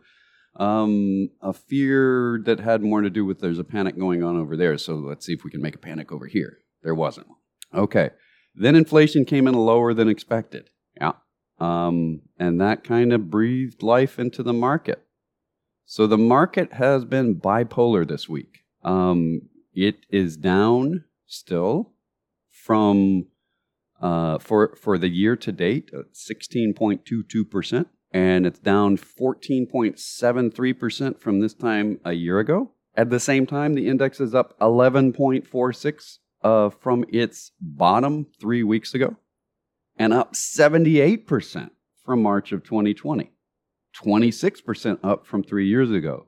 um, 0.56 1.30
a 1.40 1.52
fear 1.52 2.40
that 2.44 2.60
had 2.60 2.82
more 2.82 3.00
to 3.00 3.10
do 3.10 3.24
with 3.24 3.40
there's 3.40 3.58
a 3.58 3.64
panic 3.64 3.98
going 3.98 4.24
on 4.24 4.36
over 4.36 4.56
there. 4.56 4.76
So 4.76 4.96
let's 4.96 5.24
see 5.24 5.34
if 5.34 5.44
we 5.44 5.50
can 5.50 5.62
make 5.62 5.76
a 5.76 5.78
panic 5.78 6.10
over 6.10 6.26
here. 6.26 6.58
There 6.82 6.94
wasn't. 6.94 7.28
Okay. 7.74 8.10
Then 8.54 8.74
inflation 8.74 9.24
came 9.24 9.46
in 9.46 9.54
lower 9.54 9.94
than 9.94 10.08
expected. 10.08 10.70
Yeah. 11.00 11.12
Um, 11.60 12.22
and 12.38 12.60
that 12.60 12.82
kind 12.82 13.12
of 13.12 13.30
breathed 13.30 13.82
life 13.82 14.18
into 14.18 14.42
the 14.42 14.52
market. 14.52 15.04
So 15.84 16.06
the 16.06 16.18
market 16.18 16.74
has 16.74 17.04
been 17.04 17.36
bipolar 17.36 18.06
this 18.06 18.28
week. 18.28 18.64
Um, 18.82 19.42
it 19.74 20.06
is 20.10 20.36
down 20.36 21.04
still 21.28 21.92
from 22.50 23.26
uh, 24.00 24.38
for 24.38 24.76
for 24.76 24.98
the 24.98 25.08
year 25.08 25.36
to 25.36 25.52
date, 25.52 25.90
uh, 25.96 26.02
sixteen 26.12 26.74
point 26.74 27.04
two 27.04 27.22
two 27.22 27.44
percent, 27.44 27.88
and 28.12 28.46
it's 28.46 28.58
down 28.58 28.96
fourteen 28.96 29.66
point 29.66 29.98
seven 29.98 30.50
three 30.50 30.72
percent 30.72 31.20
from 31.20 31.40
this 31.40 31.54
time 31.54 32.00
a 32.04 32.12
year 32.12 32.38
ago. 32.38 32.72
At 32.94 33.10
the 33.10 33.20
same 33.20 33.46
time, 33.46 33.74
the 33.74 33.88
index 33.88 34.20
is 34.20 34.34
up 34.34 34.56
eleven 34.60 35.12
point 35.12 35.46
four 35.46 35.72
six 35.72 36.20
uh, 36.42 36.70
from 36.70 37.04
its 37.08 37.52
bottom 37.60 38.26
three 38.40 38.62
weeks 38.62 38.94
ago, 38.94 39.16
and 39.96 40.12
up 40.12 40.34
seventy 40.34 41.00
eight 41.00 41.26
percent 41.26 41.72
from 42.04 42.22
March 42.22 42.52
of 42.52 42.64
2020, 42.64 43.30
26 43.94 44.60
percent 44.62 45.00
up 45.02 45.26
from 45.26 45.42
three 45.42 45.68
years 45.68 45.90
ago 45.90 46.27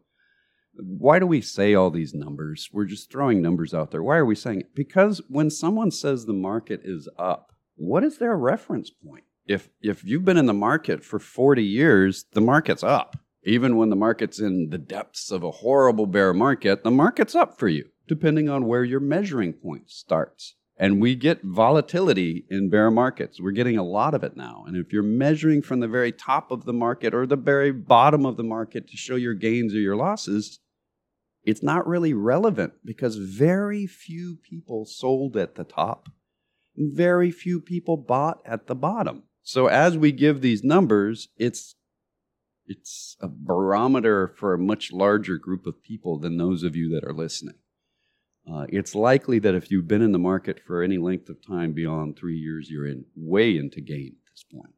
why 0.74 1.18
do 1.18 1.26
we 1.26 1.40
say 1.40 1.74
all 1.74 1.90
these 1.90 2.14
numbers? 2.14 2.68
We're 2.72 2.84
just 2.84 3.10
throwing 3.10 3.42
numbers 3.42 3.74
out 3.74 3.90
there. 3.90 4.02
Why 4.02 4.16
are 4.16 4.24
we 4.24 4.34
saying 4.34 4.60
it? 4.60 4.74
Because 4.74 5.20
when 5.28 5.50
someone 5.50 5.90
says 5.90 6.24
the 6.24 6.32
market 6.32 6.80
is 6.84 7.08
up, 7.18 7.52
what 7.76 8.04
is 8.04 8.18
their 8.18 8.36
reference 8.36 8.90
point? 8.90 9.24
If 9.46 9.68
if 9.80 10.04
you've 10.04 10.24
been 10.24 10.36
in 10.36 10.46
the 10.46 10.54
market 10.54 11.02
for 11.02 11.18
40 11.18 11.64
years, 11.64 12.26
the 12.32 12.40
market's 12.40 12.84
up. 12.84 13.16
Even 13.42 13.76
when 13.76 13.88
the 13.88 13.96
market's 13.96 14.38
in 14.38 14.68
the 14.68 14.78
depths 14.78 15.30
of 15.30 15.42
a 15.42 15.50
horrible 15.50 16.06
bear 16.06 16.34
market, 16.34 16.84
the 16.84 16.90
market's 16.90 17.34
up 17.34 17.58
for 17.58 17.68
you, 17.68 17.88
depending 18.06 18.48
on 18.48 18.66
where 18.66 18.84
your 18.84 19.00
measuring 19.00 19.54
point 19.54 19.90
starts. 19.90 20.56
And 20.80 20.98
we 20.98 21.14
get 21.14 21.42
volatility 21.42 22.46
in 22.48 22.70
bear 22.70 22.90
markets. 22.90 23.38
We're 23.38 23.50
getting 23.50 23.76
a 23.76 23.84
lot 23.84 24.14
of 24.14 24.24
it 24.24 24.34
now. 24.34 24.64
And 24.66 24.78
if 24.78 24.94
you're 24.94 25.02
measuring 25.02 25.60
from 25.60 25.80
the 25.80 25.86
very 25.86 26.10
top 26.10 26.50
of 26.50 26.64
the 26.64 26.72
market 26.72 27.12
or 27.12 27.26
the 27.26 27.36
very 27.36 27.70
bottom 27.70 28.24
of 28.24 28.38
the 28.38 28.42
market 28.42 28.88
to 28.88 28.96
show 28.96 29.16
your 29.16 29.34
gains 29.34 29.74
or 29.74 29.78
your 29.78 29.94
losses, 29.94 30.58
it's 31.44 31.62
not 31.62 31.86
really 31.86 32.14
relevant 32.14 32.72
because 32.82 33.16
very 33.16 33.86
few 33.86 34.38
people 34.42 34.86
sold 34.86 35.36
at 35.36 35.56
the 35.56 35.64
top. 35.64 36.08
And 36.74 36.96
very 36.96 37.30
few 37.30 37.60
people 37.60 37.98
bought 37.98 38.40
at 38.46 38.66
the 38.66 38.74
bottom. 38.74 39.24
So 39.42 39.66
as 39.66 39.98
we 39.98 40.12
give 40.12 40.40
these 40.40 40.64
numbers, 40.64 41.28
it's 41.36 41.74
it's 42.66 43.18
a 43.20 43.28
barometer 43.28 44.28
for 44.28 44.54
a 44.54 44.58
much 44.58 44.92
larger 44.92 45.36
group 45.36 45.66
of 45.66 45.82
people 45.82 46.18
than 46.18 46.38
those 46.38 46.62
of 46.62 46.74
you 46.74 46.88
that 46.94 47.04
are 47.04 47.12
listening. 47.12 47.56
Uh, 48.52 48.66
it's 48.68 48.94
likely 48.94 49.38
that 49.38 49.54
if 49.54 49.70
you've 49.70 49.86
been 49.86 50.02
in 50.02 50.12
the 50.12 50.18
market 50.18 50.60
for 50.66 50.82
any 50.82 50.98
length 50.98 51.28
of 51.28 51.44
time 51.46 51.72
beyond 51.72 52.16
three 52.16 52.36
years, 52.36 52.70
you're 52.70 52.86
in 52.86 53.04
way 53.14 53.56
into 53.56 53.80
gain 53.80 54.16
at 54.26 54.30
this 54.32 54.44
point, 54.52 54.74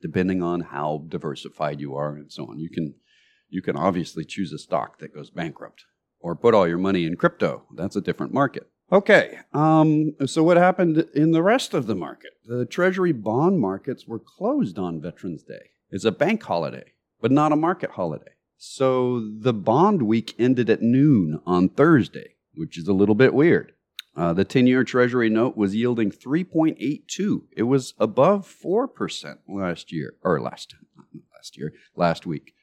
depending 0.00 0.42
on 0.42 0.60
how 0.60 1.04
diversified 1.08 1.80
you 1.80 1.94
are 1.94 2.16
and 2.16 2.32
so 2.32 2.46
on. 2.46 2.58
You 2.58 2.70
can 2.70 2.94
you 3.48 3.62
can 3.62 3.76
obviously 3.76 4.24
choose 4.24 4.52
a 4.52 4.58
stock 4.58 4.98
that 4.98 5.14
goes 5.14 5.30
bankrupt 5.30 5.84
or 6.20 6.34
put 6.34 6.54
all 6.54 6.66
your 6.66 6.78
money 6.78 7.04
in 7.04 7.16
crypto. 7.16 7.64
That's 7.74 7.96
a 7.96 8.00
different 8.00 8.32
market. 8.32 8.68
Okay, 8.90 9.40
um, 9.52 10.14
so 10.26 10.44
what 10.44 10.56
happened 10.56 11.08
in 11.14 11.32
the 11.32 11.42
rest 11.42 11.74
of 11.74 11.86
the 11.86 11.94
market? 11.96 12.30
The 12.44 12.64
Treasury 12.64 13.12
bond 13.12 13.60
markets 13.60 14.06
were 14.06 14.20
closed 14.20 14.78
on 14.78 15.00
Veterans 15.00 15.42
Day. 15.42 15.70
It's 15.90 16.04
a 16.04 16.12
bank 16.12 16.42
holiday, 16.44 16.92
but 17.20 17.32
not 17.32 17.52
a 17.52 17.56
market 17.56 17.90
holiday. 17.90 18.32
So 18.56 19.28
the 19.38 19.52
bond 19.52 20.02
week 20.02 20.34
ended 20.38 20.70
at 20.70 20.82
noon 20.82 21.40
on 21.44 21.68
Thursday, 21.68 22.35
which 22.56 22.78
is 22.78 22.88
a 22.88 22.92
little 22.92 23.14
bit 23.14 23.34
weird. 23.34 23.72
Uh, 24.16 24.32
the 24.32 24.44
10 24.44 24.66
year 24.66 24.82
Treasury 24.82 25.28
note 25.28 25.56
was 25.56 25.76
yielding 25.76 26.10
3.82. 26.10 27.42
It 27.54 27.64
was 27.64 27.92
above 27.98 28.46
4% 28.46 29.38
last 29.46 29.92
year, 29.92 30.14
or 30.22 30.40
last, 30.40 30.74
last 31.34 31.58
year, 31.58 31.74
last 31.94 32.24
week. 32.24 32.54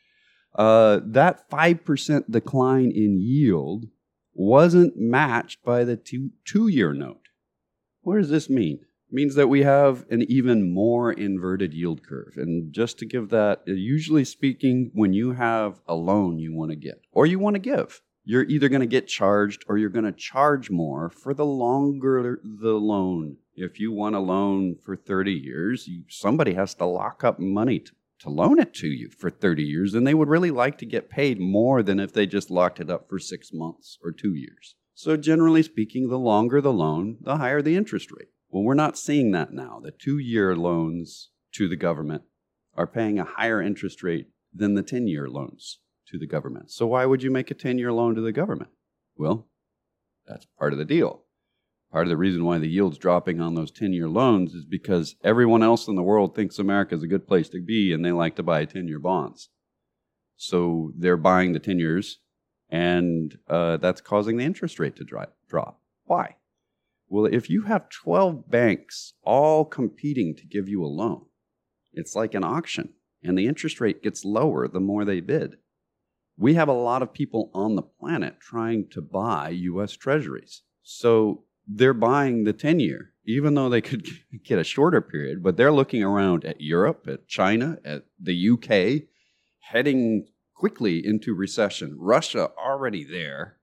Uh, 0.55 1.00
that 1.03 1.50
5% 1.50 2.29
decline 2.29 2.91
in 2.91 3.19
yield 3.19 3.85
wasn't 4.33 4.97
matched 4.97 5.63
by 5.63 5.83
the 5.83 5.95
two, 5.95 6.31
two 6.45 6.67
year 6.67 6.93
note. 6.93 7.27
What 8.01 8.17
does 8.17 8.29
this 8.29 8.50
mean? 8.50 8.79
It 9.09 9.13
means 9.13 9.35
that 9.35 9.47
we 9.47 9.63
have 9.63 10.05
an 10.09 10.23
even 10.23 10.73
more 10.73 11.12
inverted 11.12 11.73
yield 11.73 12.03
curve. 12.03 12.33
And 12.35 12.73
just 12.73 12.97
to 13.00 13.05
give 13.05 13.29
that, 13.29 13.62
uh, 13.67 13.73
usually 13.73 14.25
speaking, 14.25 14.91
when 14.93 15.13
you 15.13 15.33
have 15.33 15.81
a 15.88 15.95
loan 15.95 16.39
you 16.39 16.53
want 16.53 16.71
to 16.71 16.75
get 16.75 17.01
or 17.12 17.25
you 17.25 17.39
want 17.39 17.55
to 17.55 17.59
give, 17.59 18.01
you're 18.25 18.46
either 18.46 18.70
going 18.70 18.82
to 18.82 18.88
get 18.88 19.08
charged 19.08 19.65
or 19.68 19.77
you're 19.77 19.89
going 19.89 20.06
to 20.06 20.12
charge 20.12 20.70
more 20.70 21.10
for 21.10 21.34
the 21.34 21.46
longer 21.46 22.39
the 22.44 22.74
loan 22.74 23.38
If 23.56 23.80
you 23.80 23.92
want 23.92 24.15
a 24.15 24.20
loan 24.20 24.75
for 24.84 24.96
30 24.96 25.34
years, 25.34 25.88
you, 25.88 26.03
somebody 26.10 26.53
has 26.53 26.74
to 26.75 26.86
lock 26.86 27.24
up 27.24 27.38
money 27.38 27.80
to, 27.80 27.92
to 28.22 28.30
loan 28.30 28.60
it 28.60 28.74
to 28.75 28.88
you 28.88 29.10
for 29.10 29.30
30 29.30 29.63
years, 29.63 29.94
and 29.94 30.08
they 30.08 30.13
would 30.13 30.30
really 30.30 30.51
like 30.51 30.77
to 30.80 30.86
get 30.86 31.10
paid 31.10 31.39
more 31.39 31.84
than 31.84 32.00
if 32.00 32.13
they 32.13 32.25
just 32.25 32.50
locked 32.50 32.80
it 32.80 32.89
up 32.89 33.10
for 33.10 33.20
six 33.20 33.51
months 33.53 34.00
or 34.03 34.12
two 34.12 34.34
years. 34.34 34.75
So, 34.96 35.18
generally 35.18 35.63
speaking, 35.63 36.08
the 36.08 36.20
longer 36.20 36.62
the 36.62 36.74
loan, 36.74 37.18
the 37.22 37.38
higher 37.38 37.62
the 37.62 37.75
interest 37.75 38.12
rate. 38.12 38.30
Well, 38.50 38.63
we're 38.63 38.75
not 38.75 38.98
seeing 38.98 39.32
that 39.32 39.51
now. 39.51 39.82
The 39.84 39.92
two 39.92 40.18
year 40.18 40.56
loans 40.56 41.30
to 41.56 41.68
the 41.68 41.75
government 41.75 42.24
are 42.75 42.88
paying 42.88 43.20
a 43.20 43.25
higher 43.25 43.62
interest 43.62 44.01
rate 44.01 44.27
than 44.53 44.75
the 44.75 44.84
10 44.84 45.08
year 45.08 45.27
loans 45.27 45.80
to 46.13 46.20
the 46.20 46.27
government. 46.27 46.72
So, 46.72 46.88
why 46.88 47.05
would 47.05 47.22
you 47.22 47.32
make 47.32 47.51
a 47.51 47.55
10 47.55 47.77
year 47.77 47.91
loan 47.91 48.15
to 48.15 48.22
the 48.22 48.32
government? 48.32 48.70
Well, 49.17 49.48
that's 50.25 50.48
part 50.58 50.72
of 50.72 50.79
the 50.79 50.86
deal. 50.86 51.24
Part 51.91 52.08
of 52.08 52.10
the 52.10 52.17
reason 52.17 52.46
why 52.46 52.58
the 52.60 52.70
yield's 52.70 52.98
dropping 52.98 53.41
on 53.41 53.55
those 53.55 53.72
10 53.72 53.91
year 53.93 54.08
loans 54.08 54.53
is 54.53 54.63
because 54.63 55.15
everyone 55.24 55.62
else 55.62 55.88
in 55.88 55.96
the 55.96 56.01
world 56.01 56.34
thinks 56.34 56.58
America 56.58 56.96
is 56.96 57.03
a 57.03 57.08
good 57.08 57.27
place 57.27 57.50
to 57.50 57.62
be 57.62 57.91
and 57.91 58.05
they 58.05 58.12
like 58.12 58.36
to 58.38 58.43
buy 58.43 58.63
10 58.63 58.88
year 58.88 59.00
bonds. 59.00 59.50
So, 60.38 60.93
they're 60.98 61.17
buying 61.17 61.53
the 61.53 61.60
10 61.60 61.79
years, 61.79 62.20
and 62.70 63.38
uh, 63.48 63.77
that's 63.77 64.01
causing 64.01 64.38
the 64.38 64.46
interest 64.46 64.79
rate 64.79 64.96
to 64.96 65.03
drop. 65.48 65.79
Why? 66.05 66.38
Well, 67.08 67.25
if 67.25 67.50
you 67.50 67.63
have 67.63 67.89
12 67.89 68.50
banks 68.50 69.13
all 69.24 69.65
competing 69.65 70.36
to 70.36 70.48
give 70.48 70.67
you 70.67 70.84
a 70.84 70.88
loan, 70.88 71.25
it's 71.91 72.15
like 72.15 72.34
an 72.34 72.43
auction, 72.43 72.93
and 73.22 73.38
the 73.38 73.48
interest 73.48 73.79
rate 73.79 74.01
gets 74.01 74.25
lower 74.25 74.67
the 74.67 74.79
more 74.79 75.05
they 75.05 75.20
bid. 75.20 75.58
We 76.37 76.55
have 76.55 76.67
a 76.67 76.73
lot 76.73 77.01
of 77.01 77.13
people 77.13 77.51
on 77.53 77.75
the 77.75 77.81
planet 77.81 78.39
trying 78.39 78.89
to 78.91 79.01
buy 79.01 79.49
US 79.49 79.93
treasuries. 79.93 80.63
So 80.81 81.43
they're 81.67 81.93
buying 81.93 82.43
the 82.43 82.53
10 82.53 82.79
year, 82.79 83.11
even 83.25 83.53
though 83.53 83.69
they 83.69 83.81
could 83.81 84.07
get 84.43 84.59
a 84.59 84.63
shorter 84.63 85.01
period, 85.01 85.43
but 85.43 85.57
they're 85.57 85.71
looking 85.71 86.03
around 86.03 86.45
at 86.45 86.61
Europe, 86.61 87.07
at 87.07 87.27
China, 87.27 87.77
at 87.85 88.05
the 88.19 88.49
UK, 88.49 89.07
heading 89.59 90.27
quickly 90.55 91.05
into 91.05 91.33
recession. 91.33 91.95
Russia 91.99 92.51
already 92.57 93.03
there, 93.03 93.57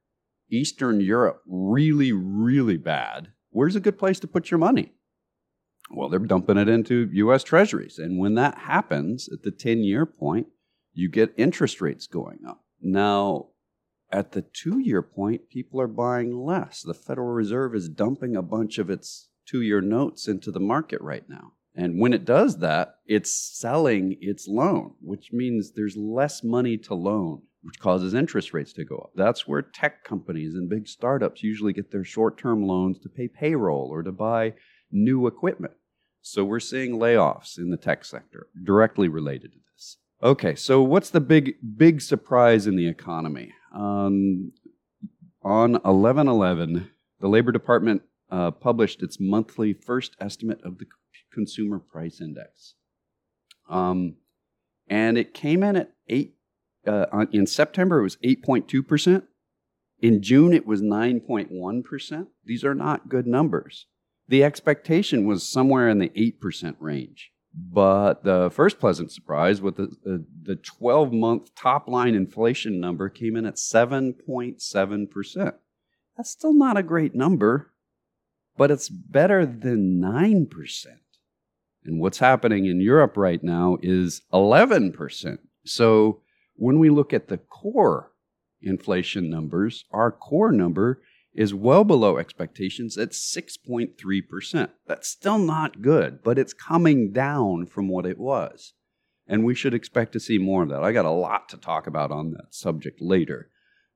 Eastern 0.51 1.01
Europe 1.01 1.43
really, 1.47 2.13
really 2.13 2.77
bad 2.77 3.29
where's 3.51 3.77
a 3.77 3.81
good 3.81 3.99
place 3.99 4.21
to 4.21 4.29
put 4.29 4.51
your 4.51 4.59
money? 4.59 4.93
Well, 5.91 6.09
they're 6.09 6.21
dumping 6.21 6.57
it 6.57 6.69
into 6.69 7.09
US 7.13 7.43
treasuries. 7.43 7.99
And 7.99 8.19
when 8.19 8.35
that 8.37 8.59
happens 8.59 9.29
at 9.33 9.43
the 9.43 9.51
10 9.51 9.83
year 9.83 10.07
point, 10.07 10.47
you 10.93 11.09
get 11.09 11.35
interest 11.37 11.81
rates 11.81 12.07
going 12.07 12.41
up. 12.47 12.65
Now, 12.81 13.49
at 14.11 14.33
the 14.33 14.43
two 14.43 14.79
year 14.79 15.03
point, 15.03 15.49
people 15.49 15.81
are 15.81 15.87
buying 15.87 16.37
less. 16.37 16.83
The 16.83 16.95
Federal 16.95 17.29
Reserve 17.29 17.75
is 17.75 17.89
dumping 17.89 18.37
a 18.37 18.43
bunch 18.43 18.79
of 18.79 18.91
its 18.91 19.29
two 19.47 19.63
year 19.63 19.81
notes 19.81 20.29
into 20.29 20.51
the 20.51 20.61
market 20.61 21.01
right 21.01 21.29
now. 21.29 21.53
And 21.75 22.01
when 22.01 22.13
it 22.13 22.25
does 22.25 22.59
that, 22.59 22.97
it's 23.07 23.33
selling 23.33 24.17
its 24.21 24.49
loan, 24.49 24.95
which 25.01 25.33
means 25.33 25.73
there's 25.73 25.97
less 25.97 26.43
money 26.43 26.77
to 26.79 26.95
loan 26.95 27.43
which 27.63 27.79
causes 27.79 28.15
interest 28.15 28.55
rates 28.55 28.73
to 28.73 28.85
go 28.85 28.97
up. 28.97 29.11
That's 29.15 29.47
where 29.47 29.63
tech 29.63 30.05
companies 30.05 30.55
and 30.55 30.69
big 30.69 30.89
startups 30.89 31.43
usually 31.43 31.73
get 31.73 31.91
their 31.91 32.05
short 32.05 32.39
term 32.39 32.63
loans 32.63 32.99
to 33.01 33.09
pay 33.09 33.29
payroll 33.29 33.89
or 33.91 34.03
to 34.03 34.13
buy 34.13 34.55
new 34.91 35.27
equipment. 35.27 35.75
So 36.23 36.45
we're 36.45 36.61
seeing 36.61 36.93
layoffs 36.93 37.59
in 37.59 37.71
the 37.71 37.77
tech 37.77 38.05
sector 38.05 38.49
directly 38.63 39.09
related 39.09 39.53
to 39.53 39.59
this. 39.59 39.70
Okay, 40.23 40.55
so 40.55 40.83
what's 40.83 41.11
the 41.11 41.21
big 41.21 41.55
big 41.77 42.03
surprise 42.03 42.67
in 42.67 42.77
the 42.77 42.87
economy? 42.87 43.53
Um, 43.75 44.53
on 45.43 45.77
11/11, 45.77 46.91
the 47.21 47.29
Labor 47.29 47.53
Department 47.53 48.03
uh, 48.31 48.51
published 48.51 49.03
its 49.03 49.19
monthly 49.19 49.73
first 49.73 50.17
estimate 50.21 50.61
of 50.63 50.79
the 50.79 50.87
Consumer 51.33 51.79
Price 51.79 52.21
Index, 52.21 52.75
um, 53.69 54.17
and 54.89 55.17
it 55.17 55.33
came 55.33 55.63
in 55.63 55.77
at 55.77 55.93
eight 56.07 56.35
uh, 56.87 57.27
in 57.33 57.47
September, 57.47 58.01
it 58.01 58.03
was 58.03 58.17
8.2%. 58.17 59.23
In 60.01 60.23
June, 60.23 60.53
it 60.53 60.67
was 60.67 60.81
9.1%. 60.81 62.27
These 62.45 62.65
are 62.65 62.75
not 62.75 63.09
good 63.09 63.27
numbers. 63.27 63.87
The 64.29 64.45
expectation 64.45 65.27
was 65.27 65.49
somewhere 65.49 65.89
in 65.89 65.99
the 65.99 66.09
8% 66.11 66.77
range. 66.79 67.33
But 67.53 68.23
the 68.23 68.51
first 68.51 68.79
pleasant 68.79 69.11
surprise 69.11 69.61
with 69.61 69.77
the, 69.77 70.25
the 70.43 70.57
12 70.57 71.13
month 71.13 71.55
top 71.55 71.89
line 71.89 72.15
inflation 72.15 72.79
number 72.81 73.09
came 73.09 73.37
in 73.37 73.45
at 73.45 73.57
7.7%. 73.57 75.55
That's 76.17 76.31
still 76.31 76.55
not 76.55 76.77
a 76.77 76.83
great 76.83 77.15
number, 77.15 77.73
but 78.57 78.71
it's 78.71 78.89
better 78.89 79.45
than 79.45 80.01
9%. 80.01 80.87
And 81.85 81.99
what's 81.99 82.19
happening 82.19 82.67
in 82.67 82.81
Europe 82.81 83.17
right 83.17 83.43
now 83.43 83.79
is 83.83 84.23
11%. 84.33 85.39
So 85.65 86.21
when 86.55 86.79
we 86.79 86.91
look 86.91 87.13
at 87.13 87.29
the 87.29 87.39
core 87.39 88.13
inflation 88.63 89.31
numbers, 89.31 89.87
our 89.91 90.13
core 90.13 90.53
number 90.53 91.01
is 91.35 91.55
well 91.55 91.85
below 91.85 92.19
expectations 92.19 92.99
at 92.99 93.11
6.3%. 93.11 94.71
That's 94.87 95.09
still 95.09 95.39
not 95.39 95.83
good, 95.83 96.23
but 96.23 96.39
it's 96.39 96.53
coming 96.53 97.13
down 97.13 97.67
from 97.67 97.89
what 97.89 98.07
it 98.07 98.19
was. 98.19 98.75
And 99.27 99.45
we 99.45 99.55
should 99.55 99.75
expect 99.75 100.13
to 100.15 100.21
see 100.21 100.39
more 100.39 100.65
of 100.65 100.71
that. 100.71 100.83
I 100.83 100.93
got 100.93 101.05
a 101.05 101.11
lot 101.11 101.49
to 101.51 101.57
talk 101.57 101.87
about 101.87 102.11
on 102.11 102.33
that 102.33 102.53
subject 102.53 103.01
later, 103.01 103.49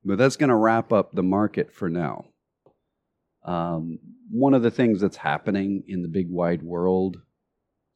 but 0.05 0.16
that's 0.16 0.37
going 0.37 0.51
to 0.51 0.55
wrap 0.55 0.92
up 0.92 1.12
the 1.12 1.25
market 1.25 1.73
for 1.73 1.90
now. 1.90 2.27
Um, 3.44 3.99
one 4.31 4.55
of 4.55 4.62
the 4.62 4.70
things 4.70 5.01
that's 5.01 5.18
happening 5.18 5.83
in 5.88 6.03
the 6.03 6.09
big 6.09 6.31
wide 6.31 6.62
world, 6.62 7.18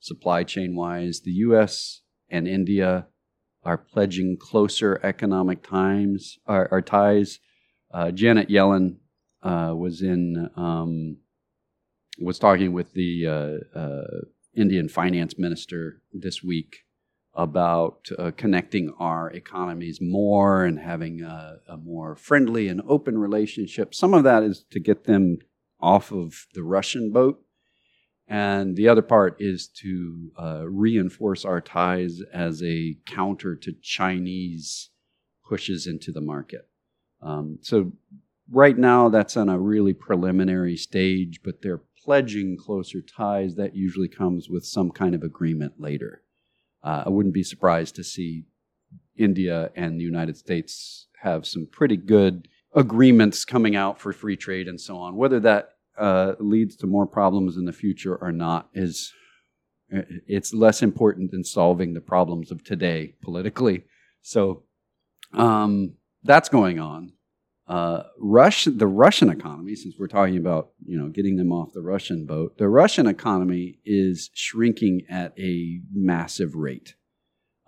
supply 0.01 0.43
chain 0.43 0.75
wise, 0.75 1.21
the 1.21 1.33
US 1.33 2.03
and 2.29 2.49
India 2.49 3.07
are 3.63 3.79
pledging 3.79 4.37
closer 4.37 5.01
economic 5.03 5.63
times 5.63 6.39
our, 6.47 6.83
ties. 6.83 7.39
Uh, 7.93 8.11
Janet 8.11 8.49
Yellen 8.49 8.97
uh, 9.49 9.75
was 9.75 10.03
in 10.03 10.51
um, 10.57 11.19
was 12.19 12.39
talking 12.39 12.73
with 12.73 12.93
the 12.93 13.27
uh, 13.27 13.79
uh 13.79 14.21
Indian 14.55 14.89
finance 14.89 15.39
minister 15.39 16.03
this 16.13 16.43
week 16.43 16.85
about 17.35 18.09
uh, 18.19 18.33
connecting 18.37 18.93
our 18.99 19.31
economies 19.31 20.01
more 20.01 20.65
and 20.65 20.81
having 20.81 21.23
a, 21.23 21.59
a, 21.69 21.77
more 21.77 22.17
friendly 22.17 22.67
and 22.67 22.83
open 22.89 23.17
relationship. 23.17 23.95
Some 23.95 24.15
of 24.15 24.25
that 24.25 24.43
is 24.43 24.65
to 24.73 24.81
get 24.81 25.05
them 25.05 25.39
off 25.81 26.11
of 26.11 26.47
the 26.55 26.65
Russian 26.65 27.13
boat 27.13 27.41
and 28.29 28.77
the 28.77 28.89
other 28.89 29.03
part 29.03 29.37
is 29.41 29.69
to 29.69 30.31
uh, 30.39 30.69
reinforce 30.69 31.47
our 31.47 31.63
ties 31.63 32.21
as 32.33 32.63
a 32.63 32.99
counter 33.07 33.57
to 33.57 33.73
Chinese 33.83 34.91
pushes 35.49 35.87
into 35.87 36.13
the 36.13 36.21
market. 36.21 36.69
Um, 37.23 37.59
so, 37.63 37.93
right 38.51 38.77
now, 38.77 39.09
that's 39.09 39.37
on 39.37 39.49
a 39.49 39.59
really 39.59 39.93
preliminary 39.93 40.77
stage, 40.77 41.41
but 41.43 41.63
they're 41.63 41.83
pledging 42.03 42.57
closer 42.57 43.01
ties. 43.01 43.57
That 43.57 43.75
usually 43.75 44.09
comes 44.09 44.49
with 44.49 44.65
some 44.65 44.91
kind 44.91 45.15
of 45.15 45.23
agreement 45.23 45.75
later. 45.79 46.23
Uh, 46.83 47.05
I 47.07 47.09
wouldn't 47.09 47.35
be 47.35 47.43
surprised 47.43 47.97
to 47.97 48.05
see 48.05 48.45
India 49.17 49.71
and 49.75 49.99
the 49.99 50.05
United 50.05 50.37
States 50.37 51.09
have 51.23 51.47
some 51.47 51.67
pretty 51.71 51.97
good 51.97 52.49
agreements 52.75 53.45
coming 53.45 53.75
out 53.75 53.99
for 53.99 54.13
free 54.13 54.37
trade 54.37 54.69
and 54.69 54.81
so 54.81 54.97
on. 54.99 55.17
Whether 55.17 55.41
that 55.41 55.71
uh, 55.99 56.35
leads 56.39 56.77
to 56.77 56.87
more 56.87 57.07
problems 57.07 57.57
in 57.57 57.65
the 57.65 57.73
future 57.73 58.17
or 58.17 58.31
not 58.31 58.69
is 58.73 59.13
it's 59.91 60.53
less 60.53 60.83
important 60.83 61.31
than 61.31 61.43
solving 61.43 61.95
the 61.95 62.01
problems 62.01 62.51
of 62.51 62.63
today 62.63 63.15
politically. 63.23 63.85
So 64.23 64.65
um, 65.33 65.95
that's 66.23 66.49
going 66.49 66.79
on. 66.79 67.13
Uh, 67.69 68.05
Rush, 68.19 68.65
the 68.65 68.87
Russian 68.87 69.29
economy, 69.29 69.75
since 69.75 69.97
we're 69.99 70.07
talking 70.07 70.39
about 70.39 70.71
you 70.87 70.99
know 70.99 71.09
getting 71.09 71.37
them 71.37 71.53
off 71.53 71.75
the 71.75 71.83
Russian 71.83 72.25
boat, 72.25 72.57
the 72.57 72.69
Russian 72.69 73.07
economy 73.07 73.79
is 73.85 74.31
shrinking 74.33 75.03
at 75.11 75.39
a 75.39 75.81
massive 75.93 76.55
rate. 76.55 76.95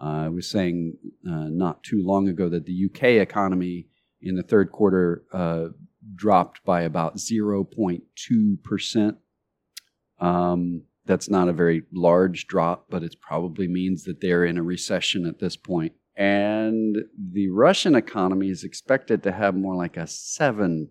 Uh, 0.01 0.25
I 0.25 0.29
was 0.29 0.49
saying 0.49 0.97
uh, 1.29 1.49
not 1.51 1.83
too 1.83 2.03
long 2.03 2.29
ago 2.29 2.49
that 2.49 2.65
the 2.65 2.87
UK 2.87 3.21
economy 3.21 3.89
in 4.23 4.37
the 4.37 4.43
third 4.43 4.73
quarter 4.73 5.25
uh, 5.33 5.69
dropped 6.15 6.65
by 6.65 6.83
about 6.83 7.17
0.2%. 7.17 9.17
Um, 10.19 10.83
that's 11.05 11.29
not 11.29 11.49
a 11.49 11.53
very 11.53 11.83
large 11.93 12.47
drop, 12.47 12.87
but 12.89 13.03
it 13.03 13.17
probably 13.21 13.69
means 13.69 14.05
that 14.05 14.21
they're 14.21 14.45
in 14.45 14.57
a 14.57 14.63
recession 14.63 15.27
at 15.27 15.41
this 15.41 15.57
point. 15.57 15.93
And 16.21 16.99
the 17.19 17.49
Russian 17.49 17.95
economy 17.95 18.51
is 18.51 18.63
expected 18.63 19.23
to 19.23 19.33
have 19.33 19.55
more 19.55 19.75
like 19.75 19.97
a 19.97 20.01
7% 20.01 20.89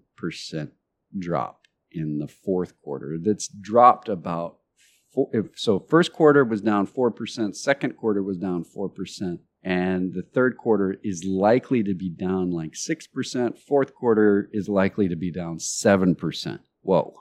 drop 1.19 1.61
in 1.91 2.17
the 2.17 2.27
fourth 2.27 2.73
quarter. 2.81 3.15
That's 3.21 3.47
dropped 3.47 4.09
about 4.09 4.57
four, 5.13 5.29
so 5.53 5.85
first 5.87 6.13
quarter 6.13 6.43
was 6.43 6.61
down 6.61 6.87
4%, 6.87 7.55
second 7.55 7.95
quarter 7.95 8.23
was 8.23 8.37
down 8.37 8.63
4%, 8.63 9.37
and 9.61 10.13
the 10.15 10.23
third 10.23 10.57
quarter 10.57 10.97
is 11.03 11.23
likely 11.23 11.83
to 11.83 11.93
be 11.93 12.09
down 12.09 12.49
like 12.49 12.73
6%. 12.73 13.59
Fourth 13.59 13.93
quarter 13.93 14.49
is 14.51 14.67
likely 14.67 15.09
to 15.09 15.15
be 15.15 15.31
down 15.31 15.59
7%. 15.59 16.59
Whoa. 16.81 17.13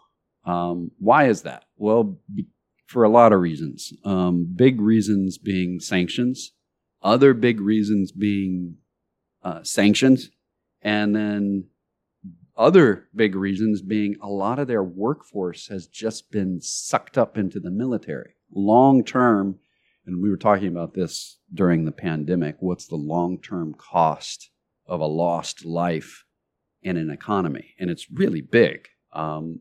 Um, 0.47 0.93
why 0.99 1.29
is 1.29 1.43
that? 1.43 1.65
Well, 1.77 2.19
be- 2.35 2.49
for 2.87 3.05
a 3.05 3.11
lot 3.11 3.35
of 3.35 3.41
reasons. 3.41 3.93
Um, 4.03 4.51
big 4.57 4.81
reasons 4.81 5.37
being 5.37 5.79
sanctions, 5.79 6.53
other 7.03 7.35
big 7.35 7.61
reasons 7.61 8.13
being 8.13 8.77
uh, 9.43 9.63
sanctions, 9.63 10.31
and 10.83 11.15
then 11.15 11.65
other 12.57 13.09
big 13.15 13.37
reasons 13.37 13.81
being 13.81 14.17
a 14.21 14.29
lot 14.29 14.59
of 14.59 14.67
their 14.67 14.83
workforce 14.83 15.69
has 15.69 15.87
just 15.87 16.33
been 16.33 16.61
sucked 16.61 17.17
up 17.17 17.39
into 17.39 17.61
the 17.61 17.71
military. 17.71 18.35
Long 18.53 19.05
term, 19.05 19.59
and 20.05 20.21
we 20.21 20.29
were 20.29 20.37
talking 20.37 20.67
about 20.67 20.95
this 20.95 21.39
during 21.55 21.85
the 21.85 21.93
pandemic, 21.93 22.57
what's 22.59 22.89
the 22.89 22.97
long 22.97 23.41
term 23.41 23.75
cost 23.75 24.51
of 24.87 25.01
a 25.01 25.07
lost 25.07 25.65
life 25.65 26.25
in 26.83 26.97
an 26.97 27.11
economy? 27.11 27.75
And 27.79 27.91
it's 27.91 28.11
really 28.11 28.41
big. 28.41 28.89
Um, 29.13 29.61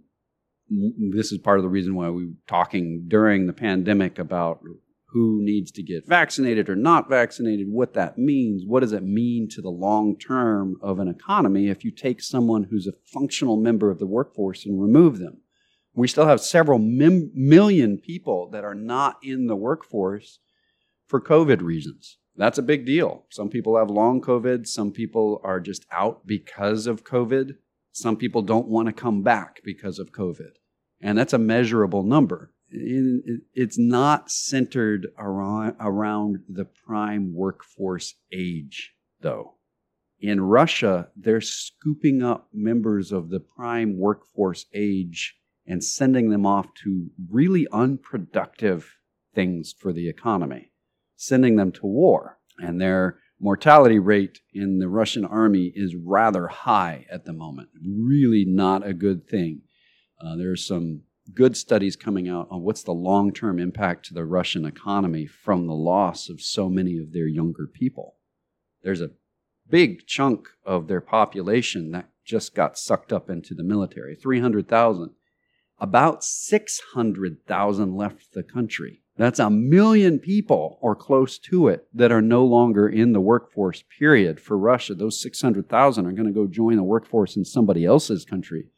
this 0.70 1.32
is 1.32 1.38
part 1.38 1.60
of 1.60 1.64
the 1.64 1.70
reason 1.70 1.96
why 1.96 2.10
we 2.10 2.26
were 2.26 2.32
talking 2.48 3.06
during 3.08 3.46
the 3.46 3.54
pandemic 3.54 4.20
about 4.20 4.60
who 5.12 5.40
needs 5.42 5.72
to 5.72 5.82
get 5.82 6.08
vaccinated 6.08 6.70
or 6.70 6.76
not 6.76 7.10
vaccinated, 7.10 7.68
what 7.70 7.94
that 7.94 8.18
means, 8.18 8.64
what 8.66 8.82
does 8.82 8.92
it 8.92 9.04
mean 9.04 9.48
to 9.50 9.62
the 9.62 9.70
long 9.70 10.18
term 10.18 10.76
of 10.82 11.00
an 11.00 11.08
economy 11.08 11.70
if 11.70 11.86
you 11.86 11.92
take 11.92 12.22
someone 12.22 12.64
who's 12.64 12.88
a 12.88 12.94
functional 13.06 13.56
member 13.56 13.90
of 13.90 14.00
the 14.00 14.06
workforce 14.06 14.66
and 14.66 14.82
remove 14.82 15.20
them. 15.20 15.42
We 15.94 16.08
still 16.08 16.28
have 16.28 16.42
several 16.42 16.78
mim- 16.78 17.32
million 17.34 17.98
people 17.98 18.50
that 18.52 18.66
are 18.66 18.76
not 18.76 19.18
in 19.24 19.48
the 19.48 19.56
workforce 19.56 20.40
for 21.08 21.22
COVID 21.22 21.62
reasons. 21.62 22.18
That's 22.36 22.60
a 22.60 22.64
big 22.64 22.86
deal. 22.86 23.26
Some 23.30 23.50
people 23.50 23.78
have 23.78 23.90
long 23.90 24.22
COVID, 24.22 24.68
some 24.68 24.92
people 24.92 25.42
are 25.44 25.60
just 25.60 25.86
out 25.92 26.28
because 26.28 26.86
of 26.86 27.04
COVID, 27.04 27.56
some 27.94 28.18
people 28.18 28.42
don't 28.44 28.68
want 28.68 28.88
to 28.88 28.94
come 28.94 29.24
back 29.24 29.62
because 29.64 29.98
of 29.98 30.12
COVID. 30.12 30.52
And 31.02 31.18
that's 31.18 31.34
a 31.34 31.40
measurable 31.40 32.04
number 32.04 32.52
it's 32.70 33.78
not 33.78 34.30
centered 34.30 35.08
around, 35.18 35.76
around 35.80 36.40
the 36.50 36.66
prime 36.66 37.34
workforce 37.34 38.16
age, 38.32 38.94
though. 39.22 39.56
In 40.20 40.42
Russia, 40.42 41.10
they're 41.16 41.42
scooping 41.42 42.24
up 42.24 42.50
members 42.52 43.12
of 43.12 43.30
the 43.30 43.40
prime 43.40 43.98
workforce 43.98 44.66
age 44.74 45.36
and 45.66 45.84
sending 45.84 46.30
them 46.30 46.46
off 46.46 46.74
to 46.84 47.10
really 47.30 47.68
unproductive 47.72 48.98
things 49.36 49.74
for 49.78 49.94
the 49.94 50.10
economy, 50.10 50.72
sending 51.16 51.56
them 51.56 51.72
to 51.74 51.86
war. 51.86 52.40
And 52.60 52.82
their 52.82 53.20
mortality 53.40 54.00
rate 54.00 54.40
in 54.54 54.80
the 54.80 54.90
Russian 54.90 55.24
army 55.24 55.72
is 55.76 55.96
rather 55.96 56.48
high 56.48 57.06
at 57.12 57.26
the 57.26 57.34
moment. 57.34 57.70
Really 57.86 58.46
not 58.46 58.86
a 58.86 58.94
good 58.94 59.28
thing. 59.28 59.62
Uh, 60.20 60.36
there's 60.36 60.66
some 60.66 61.04
good 61.34 61.58
studies 61.58 61.96
coming 61.96 62.28
out 62.28 62.48
on 62.50 62.62
what's 62.62 62.84
the 62.84 62.94
long 62.94 63.32
term 63.32 63.60
impact 63.60 64.06
to 64.06 64.14
the 64.14 64.26
Russian 64.26 64.66
economy 64.66 65.26
from 65.26 65.68
the 65.68 65.74
loss 65.74 66.30
of 66.30 66.42
so 66.42 66.70
many 66.70 66.98
of 66.98 67.14
their 67.14 67.28
younger 67.28 67.68
people. 67.68 68.16
There's 68.84 69.02
a 69.02 69.12
big 69.70 70.08
chunk 70.08 70.48
of 70.66 70.88
their 70.88 71.02
population 71.02 71.92
that 71.92 72.10
just 72.26 72.56
got 72.56 72.78
sucked 72.78 73.12
up 73.12 73.30
into 73.30 73.54
the 73.54 73.64
military 73.64 74.16
300,000. 74.16 75.12
About 75.80 76.24
600,000 76.24 77.96
left 77.96 78.34
the 78.34 78.44
country. 78.44 79.04
That's 79.16 79.40
a 79.40 79.50
million 79.50 80.20
people 80.20 80.78
or 80.82 80.96
close 80.96 81.38
to 81.40 81.68
it 81.68 81.88
that 81.94 82.12
are 82.12 82.22
no 82.22 82.46
longer 82.46 82.88
in 82.88 83.14
the 83.14 83.22
workforce, 83.22 83.84
period, 83.98 84.40
for 84.40 84.58
Russia. 84.58 84.96
Those 84.96 85.22
600,000 85.22 86.06
are 86.06 86.12
going 86.12 86.28
to 86.28 86.34
go 86.34 86.48
join 86.48 86.78
the 86.78 86.84
workforce 86.84 87.36
in 87.36 87.46
somebody 87.46 87.86
else's 87.86 88.26
country 88.26 88.70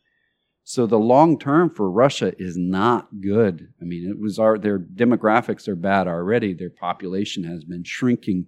so 0.70 0.86
the 0.86 1.00
long 1.00 1.40
term 1.40 1.72
for 1.72 1.90
Russia 1.90 2.32
is 2.38 2.56
not 2.56 3.22
good. 3.22 3.70
I 3.82 3.86
mean, 3.86 4.08
it 4.08 4.20
was 4.20 4.38
our 4.38 4.56
their 4.56 4.78
demographics 4.78 5.68
are 5.68 5.76
bad 5.76 6.08
already. 6.08 6.54
Their 6.54 6.70
population 6.70 7.44
has 7.46 7.64
been 7.64 7.84
shrinking. 7.84 8.46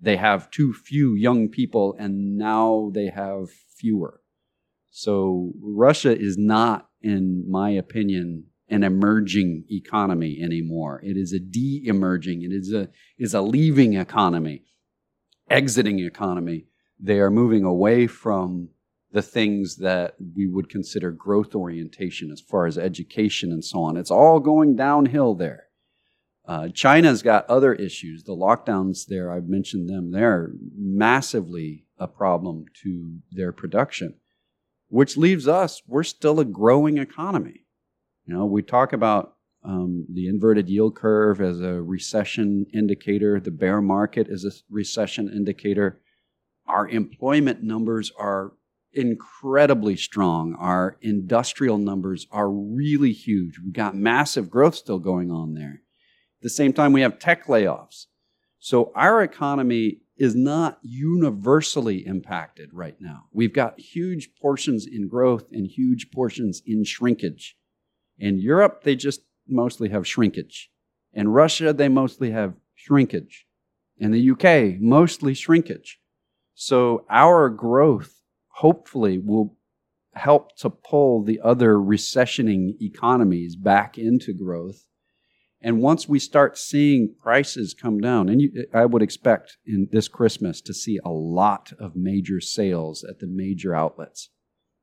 They 0.00 0.16
have 0.16 0.50
too 0.50 0.72
few 0.72 1.14
young 1.14 1.48
people, 1.48 1.94
and 1.96 2.36
now 2.36 2.90
they 2.92 3.06
have 3.06 3.50
fewer. 3.78 4.20
So 4.90 5.52
Russia 5.62 6.18
is 6.18 6.36
not, 6.36 6.88
in 7.00 7.48
my 7.48 7.70
opinion, 7.70 8.46
an 8.68 8.82
emerging 8.82 9.66
economy 9.70 10.40
anymore. 10.42 11.00
It 11.04 11.16
is 11.16 11.32
a 11.32 11.38
de-emerging. 11.38 12.42
It 12.42 12.52
is 12.52 12.72
a 12.72 12.88
is 13.16 13.32
a 13.32 13.42
leaving 13.42 13.94
economy, 13.94 14.64
exiting 15.48 16.00
economy. 16.00 16.66
They 16.98 17.20
are 17.20 17.30
moving 17.30 17.62
away 17.62 18.08
from 18.08 18.70
the 19.14 19.22
things 19.22 19.76
that 19.76 20.16
we 20.34 20.44
would 20.48 20.68
consider 20.68 21.12
growth 21.12 21.54
orientation 21.54 22.32
as 22.32 22.40
far 22.40 22.66
as 22.66 22.76
education 22.76 23.52
and 23.52 23.64
so 23.64 23.78
on. 23.78 23.96
It's 23.96 24.10
all 24.10 24.40
going 24.40 24.74
downhill 24.74 25.36
there. 25.36 25.68
Uh, 26.44 26.68
China's 26.70 27.22
got 27.22 27.48
other 27.48 27.72
issues. 27.72 28.24
The 28.24 28.34
lockdowns 28.34 29.06
there, 29.06 29.30
I've 29.30 29.48
mentioned 29.48 29.88
them, 29.88 30.10
they're 30.10 30.50
massively 30.76 31.86
a 31.96 32.08
problem 32.08 32.64
to 32.82 33.18
their 33.30 33.52
production, 33.52 34.16
which 34.88 35.16
leaves 35.16 35.46
us, 35.46 35.80
we're 35.86 36.02
still 36.02 36.40
a 36.40 36.44
growing 36.44 36.98
economy. 36.98 37.66
You 38.26 38.34
know, 38.34 38.46
we 38.46 38.62
talk 38.62 38.92
about 38.92 39.36
um, 39.62 40.06
the 40.12 40.26
inverted 40.26 40.68
yield 40.68 40.96
curve 40.96 41.40
as 41.40 41.60
a 41.60 41.80
recession 41.80 42.66
indicator, 42.74 43.38
the 43.38 43.52
bear 43.52 43.80
market 43.80 44.26
is 44.28 44.44
a 44.44 44.50
recession 44.68 45.30
indicator. 45.32 46.00
Our 46.66 46.88
employment 46.88 47.62
numbers 47.62 48.10
are 48.18 48.54
incredibly 48.94 49.96
strong. 49.96 50.54
Our 50.58 50.96
industrial 51.00 51.78
numbers 51.78 52.26
are 52.30 52.50
really 52.50 53.12
huge. 53.12 53.58
We've 53.58 53.72
got 53.72 53.96
massive 53.96 54.50
growth 54.50 54.74
still 54.74 54.98
going 54.98 55.30
on 55.30 55.54
there. 55.54 55.82
At 56.38 56.42
the 56.42 56.50
same 56.50 56.72
time, 56.72 56.92
we 56.92 57.02
have 57.02 57.18
tech 57.18 57.46
layoffs. 57.46 58.06
So 58.58 58.92
our 58.94 59.22
economy 59.22 60.00
is 60.16 60.34
not 60.34 60.78
universally 60.82 62.06
impacted 62.06 62.72
right 62.72 62.96
now. 63.00 63.24
We've 63.32 63.52
got 63.52 63.80
huge 63.80 64.30
portions 64.40 64.86
in 64.86 65.08
growth 65.08 65.44
and 65.52 65.66
huge 65.66 66.10
portions 66.12 66.62
in 66.64 66.84
shrinkage. 66.84 67.56
In 68.18 68.38
Europe, 68.38 68.84
they 68.84 68.94
just 68.94 69.22
mostly 69.48 69.88
have 69.88 70.06
shrinkage. 70.06 70.70
In 71.12 71.28
Russia, 71.28 71.72
they 71.72 71.88
mostly 71.88 72.30
have 72.30 72.54
shrinkage. 72.74 73.46
In 73.98 74.12
the 74.12 74.30
UK, 74.30 74.80
mostly 74.80 75.34
shrinkage. 75.34 76.00
So 76.54 77.04
our 77.10 77.48
growth 77.48 78.20
hopefully 78.56 79.18
will 79.18 79.56
help 80.14 80.56
to 80.56 80.70
pull 80.70 81.22
the 81.22 81.40
other 81.42 81.74
recessioning 81.74 82.80
economies 82.80 83.56
back 83.56 83.98
into 83.98 84.32
growth. 84.32 84.86
And 85.60 85.80
once 85.80 86.08
we 86.08 86.18
start 86.18 86.58
seeing 86.58 87.14
prices 87.20 87.74
come 87.74 87.98
down, 87.98 88.28
and 88.28 88.40
you, 88.40 88.66
I 88.72 88.84
would 88.84 89.02
expect 89.02 89.56
in 89.66 89.88
this 89.90 90.08
Christmas 90.08 90.60
to 90.62 90.74
see 90.74 91.00
a 91.04 91.10
lot 91.10 91.72
of 91.80 91.96
major 91.96 92.40
sales 92.40 93.04
at 93.08 93.18
the 93.18 93.26
major 93.26 93.74
outlets. 93.74 94.28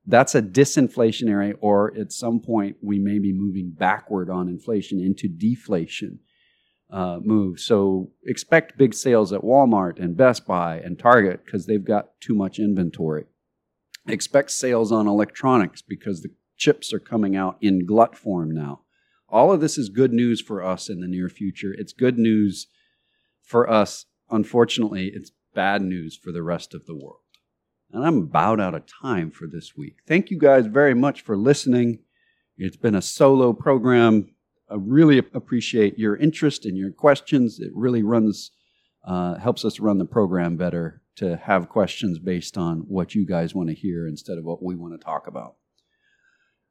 That's 0.05 0.33
a 0.33 0.41
disinflationary, 0.41 1.53
or 1.61 1.95
at 1.95 2.11
some 2.11 2.39
point 2.39 2.77
we 2.81 2.97
may 2.97 3.19
be 3.19 3.31
moving 3.31 3.75
backward 3.77 4.29
on 4.29 4.49
inflation 4.49 4.99
into 4.99 5.27
deflation 5.27 6.19
uh, 6.91 7.19
move. 7.21 7.59
So 7.59 8.11
expect 8.25 8.77
big 8.77 8.93
sales 8.93 9.31
at 9.31 9.41
Walmart 9.41 9.99
and 9.99 10.17
Best 10.17 10.45
Buy 10.45 10.77
and 10.77 10.97
Target 10.97 11.45
because 11.45 11.67
they've 11.67 11.85
got 11.85 12.19
too 12.19 12.35
much 12.35 12.59
inventory. 12.59 13.25
Expect 14.07 14.51
sales 14.51 14.91
on 14.91 15.07
electronics 15.07 15.81
because 15.81 16.21
the 16.21 16.31
chips 16.57 16.93
are 16.93 16.99
coming 16.99 17.35
out 17.35 17.57
in 17.61 17.85
glut 17.85 18.15
form 18.15 18.51
now. 18.51 18.81
All 19.29 19.51
of 19.51 19.61
this 19.61 19.77
is 19.77 19.89
good 19.89 20.11
news 20.11 20.41
for 20.41 20.63
us 20.63 20.89
in 20.89 20.99
the 20.99 21.07
near 21.07 21.29
future. 21.29 21.73
It's 21.77 21.93
good 21.93 22.17
news 22.17 22.67
for 23.41 23.69
us. 23.69 24.05
Unfortunately, 24.29 25.11
it's 25.13 25.31
bad 25.53 25.81
news 25.81 26.15
for 26.15 26.31
the 26.31 26.43
rest 26.43 26.73
of 26.73 26.85
the 26.85 26.95
world. 26.95 27.19
And 27.91 28.05
I'm 28.05 28.17
about 28.17 28.59
out 28.59 28.75
of 28.75 28.83
time 28.85 29.31
for 29.31 29.47
this 29.47 29.75
week. 29.75 29.97
Thank 30.07 30.31
you 30.31 30.39
guys 30.39 30.65
very 30.65 30.93
much 30.93 31.21
for 31.21 31.37
listening. 31.37 31.99
It's 32.57 32.77
been 32.77 32.95
a 32.95 33.01
solo 33.01 33.53
program. 33.53 34.33
I 34.69 34.75
really 34.77 35.17
appreciate 35.17 35.99
your 35.99 36.15
interest 36.15 36.65
and 36.65 36.77
your 36.77 36.91
questions. 36.91 37.59
It 37.59 37.71
really 37.73 38.03
runs, 38.03 38.51
uh, 39.05 39.35
helps 39.35 39.65
us 39.65 39.79
run 39.79 39.97
the 39.97 40.05
program 40.05 40.55
better 40.55 41.00
to 41.17 41.37
have 41.37 41.69
questions 41.69 42.19
based 42.19 42.57
on 42.57 42.79
what 42.87 43.15
you 43.15 43.25
guys 43.25 43.53
want 43.53 43.69
to 43.69 43.75
hear 43.75 44.07
instead 44.07 44.37
of 44.37 44.43
what 44.43 44.63
we 44.63 44.75
want 44.75 44.93
to 44.93 45.03
talk 45.03 45.27
about. 45.27 45.55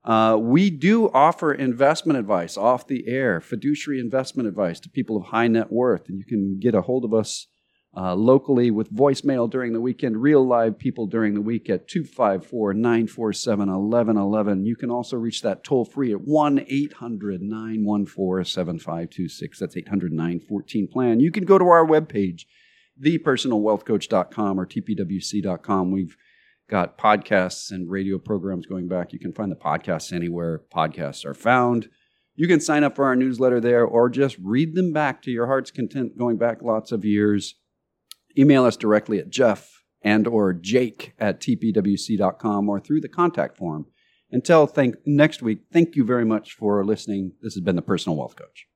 Uh, 0.03 0.37
we 0.41 0.71
do 0.71 1.11
offer 1.11 1.53
investment 1.53 2.19
advice 2.19 2.57
off 2.57 2.87
the 2.87 3.07
air, 3.07 3.41
fiduciary 3.41 4.01
investment 4.01 4.49
advice 4.49 4.81
to 4.81 4.89
people 4.89 5.17
of 5.17 5.25
high 5.27 5.47
net 5.47 5.71
worth. 5.71 6.09
And 6.09 6.19
you 6.19 6.25
can 6.25 6.59
get 6.59 6.75
a 6.75 6.83
hold 6.83 7.05
of 7.05 7.13
us 7.13 7.49
uh, 7.95 8.15
locally 8.15 8.71
with 8.71 8.95
voicemail 8.95 9.51
during 9.51 9.73
the 9.73 9.81
weekend, 9.81 10.23
real 10.23 10.47
live 10.47 10.79
people 10.79 11.07
during 11.07 11.35
the 11.35 11.41
week 11.41 11.69
at 11.69 11.89
254 11.89 12.73
947 12.73 13.59
1111. 13.69 14.65
You 14.65 14.77
can 14.77 14.91
also 14.91 15.17
reach 15.17 15.43
that 15.43 15.65
toll 15.65 15.85
free 15.85 16.13
at 16.13 16.21
1 16.21 16.65
800 16.67 17.43
914 17.43 18.45
7526. 18.45 19.59
That's 19.59 19.77
800 19.77 20.13
914 20.13 20.89
plan. 20.89 21.21
You 21.21 21.31
can 21.33 21.45
go 21.45 21.59
to 21.59 21.67
our 21.67 21.85
webpage 21.85 22.45
thepersonalwealthcoach.com 23.05 24.61
or 24.61 24.67
tpwc.com. 24.67 25.91
We've 25.91 26.17
got 26.69 26.99
podcasts 26.99 27.71
and 27.71 27.91
radio 27.91 28.19
programs 28.19 28.67
going 28.67 28.89
back. 28.89 29.13
You 29.13 29.19
can 29.19 29.33
find 29.33 29.51
the 29.51 29.57
podcasts 29.57 30.13
anywhere 30.13 30.63
podcasts 30.73 31.25
are 31.25 31.35
found. 31.35 31.89
You 32.37 32.47
can 32.47 32.61
sign 32.61 32.85
up 32.85 32.97
for 32.97 33.05
our 33.05 33.17
newsletter 33.17 33.61
there 33.61 33.85
or 33.85 34.09
just 34.09 34.39
read 34.39 34.75
them 34.75 34.93
back 34.93 35.21
to 35.23 35.31
your 35.31 35.47
heart's 35.47 35.71
content 35.71 36.17
going 36.17 36.39
back 36.39 36.63
lots 36.63 36.93
of 36.93 37.05
years. 37.05 37.57
Email 38.39 38.65
us 38.65 38.77
directly 38.77 39.19
at 39.19 39.31
Jeff 39.31 39.83
and 40.03 40.27
or 40.27 40.53
Jake 40.53 41.13
at 41.19 41.41
tpwc.com 41.41 42.69
or 42.69 42.81
through 42.81 43.01
the 43.01 43.09
contact 43.09 43.59
form. 43.59 43.87
Until 44.31 44.67
thank, 44.67 44.95
next 45.05 45.43
week, 45.43 45.63
thank 45.73 45.97
you 45.97 46.05
very 46.05 46.25
much 46.25 46.53
for 46.53 46.85
listening. 46.85 47.33
This 47.43 47.55
has 47.55 47.63
been 47.63 47.77
the 47.77 47.83
Personal 47.83 48.17
Wealth 48.17 48.37
Coach. 48.37 48.70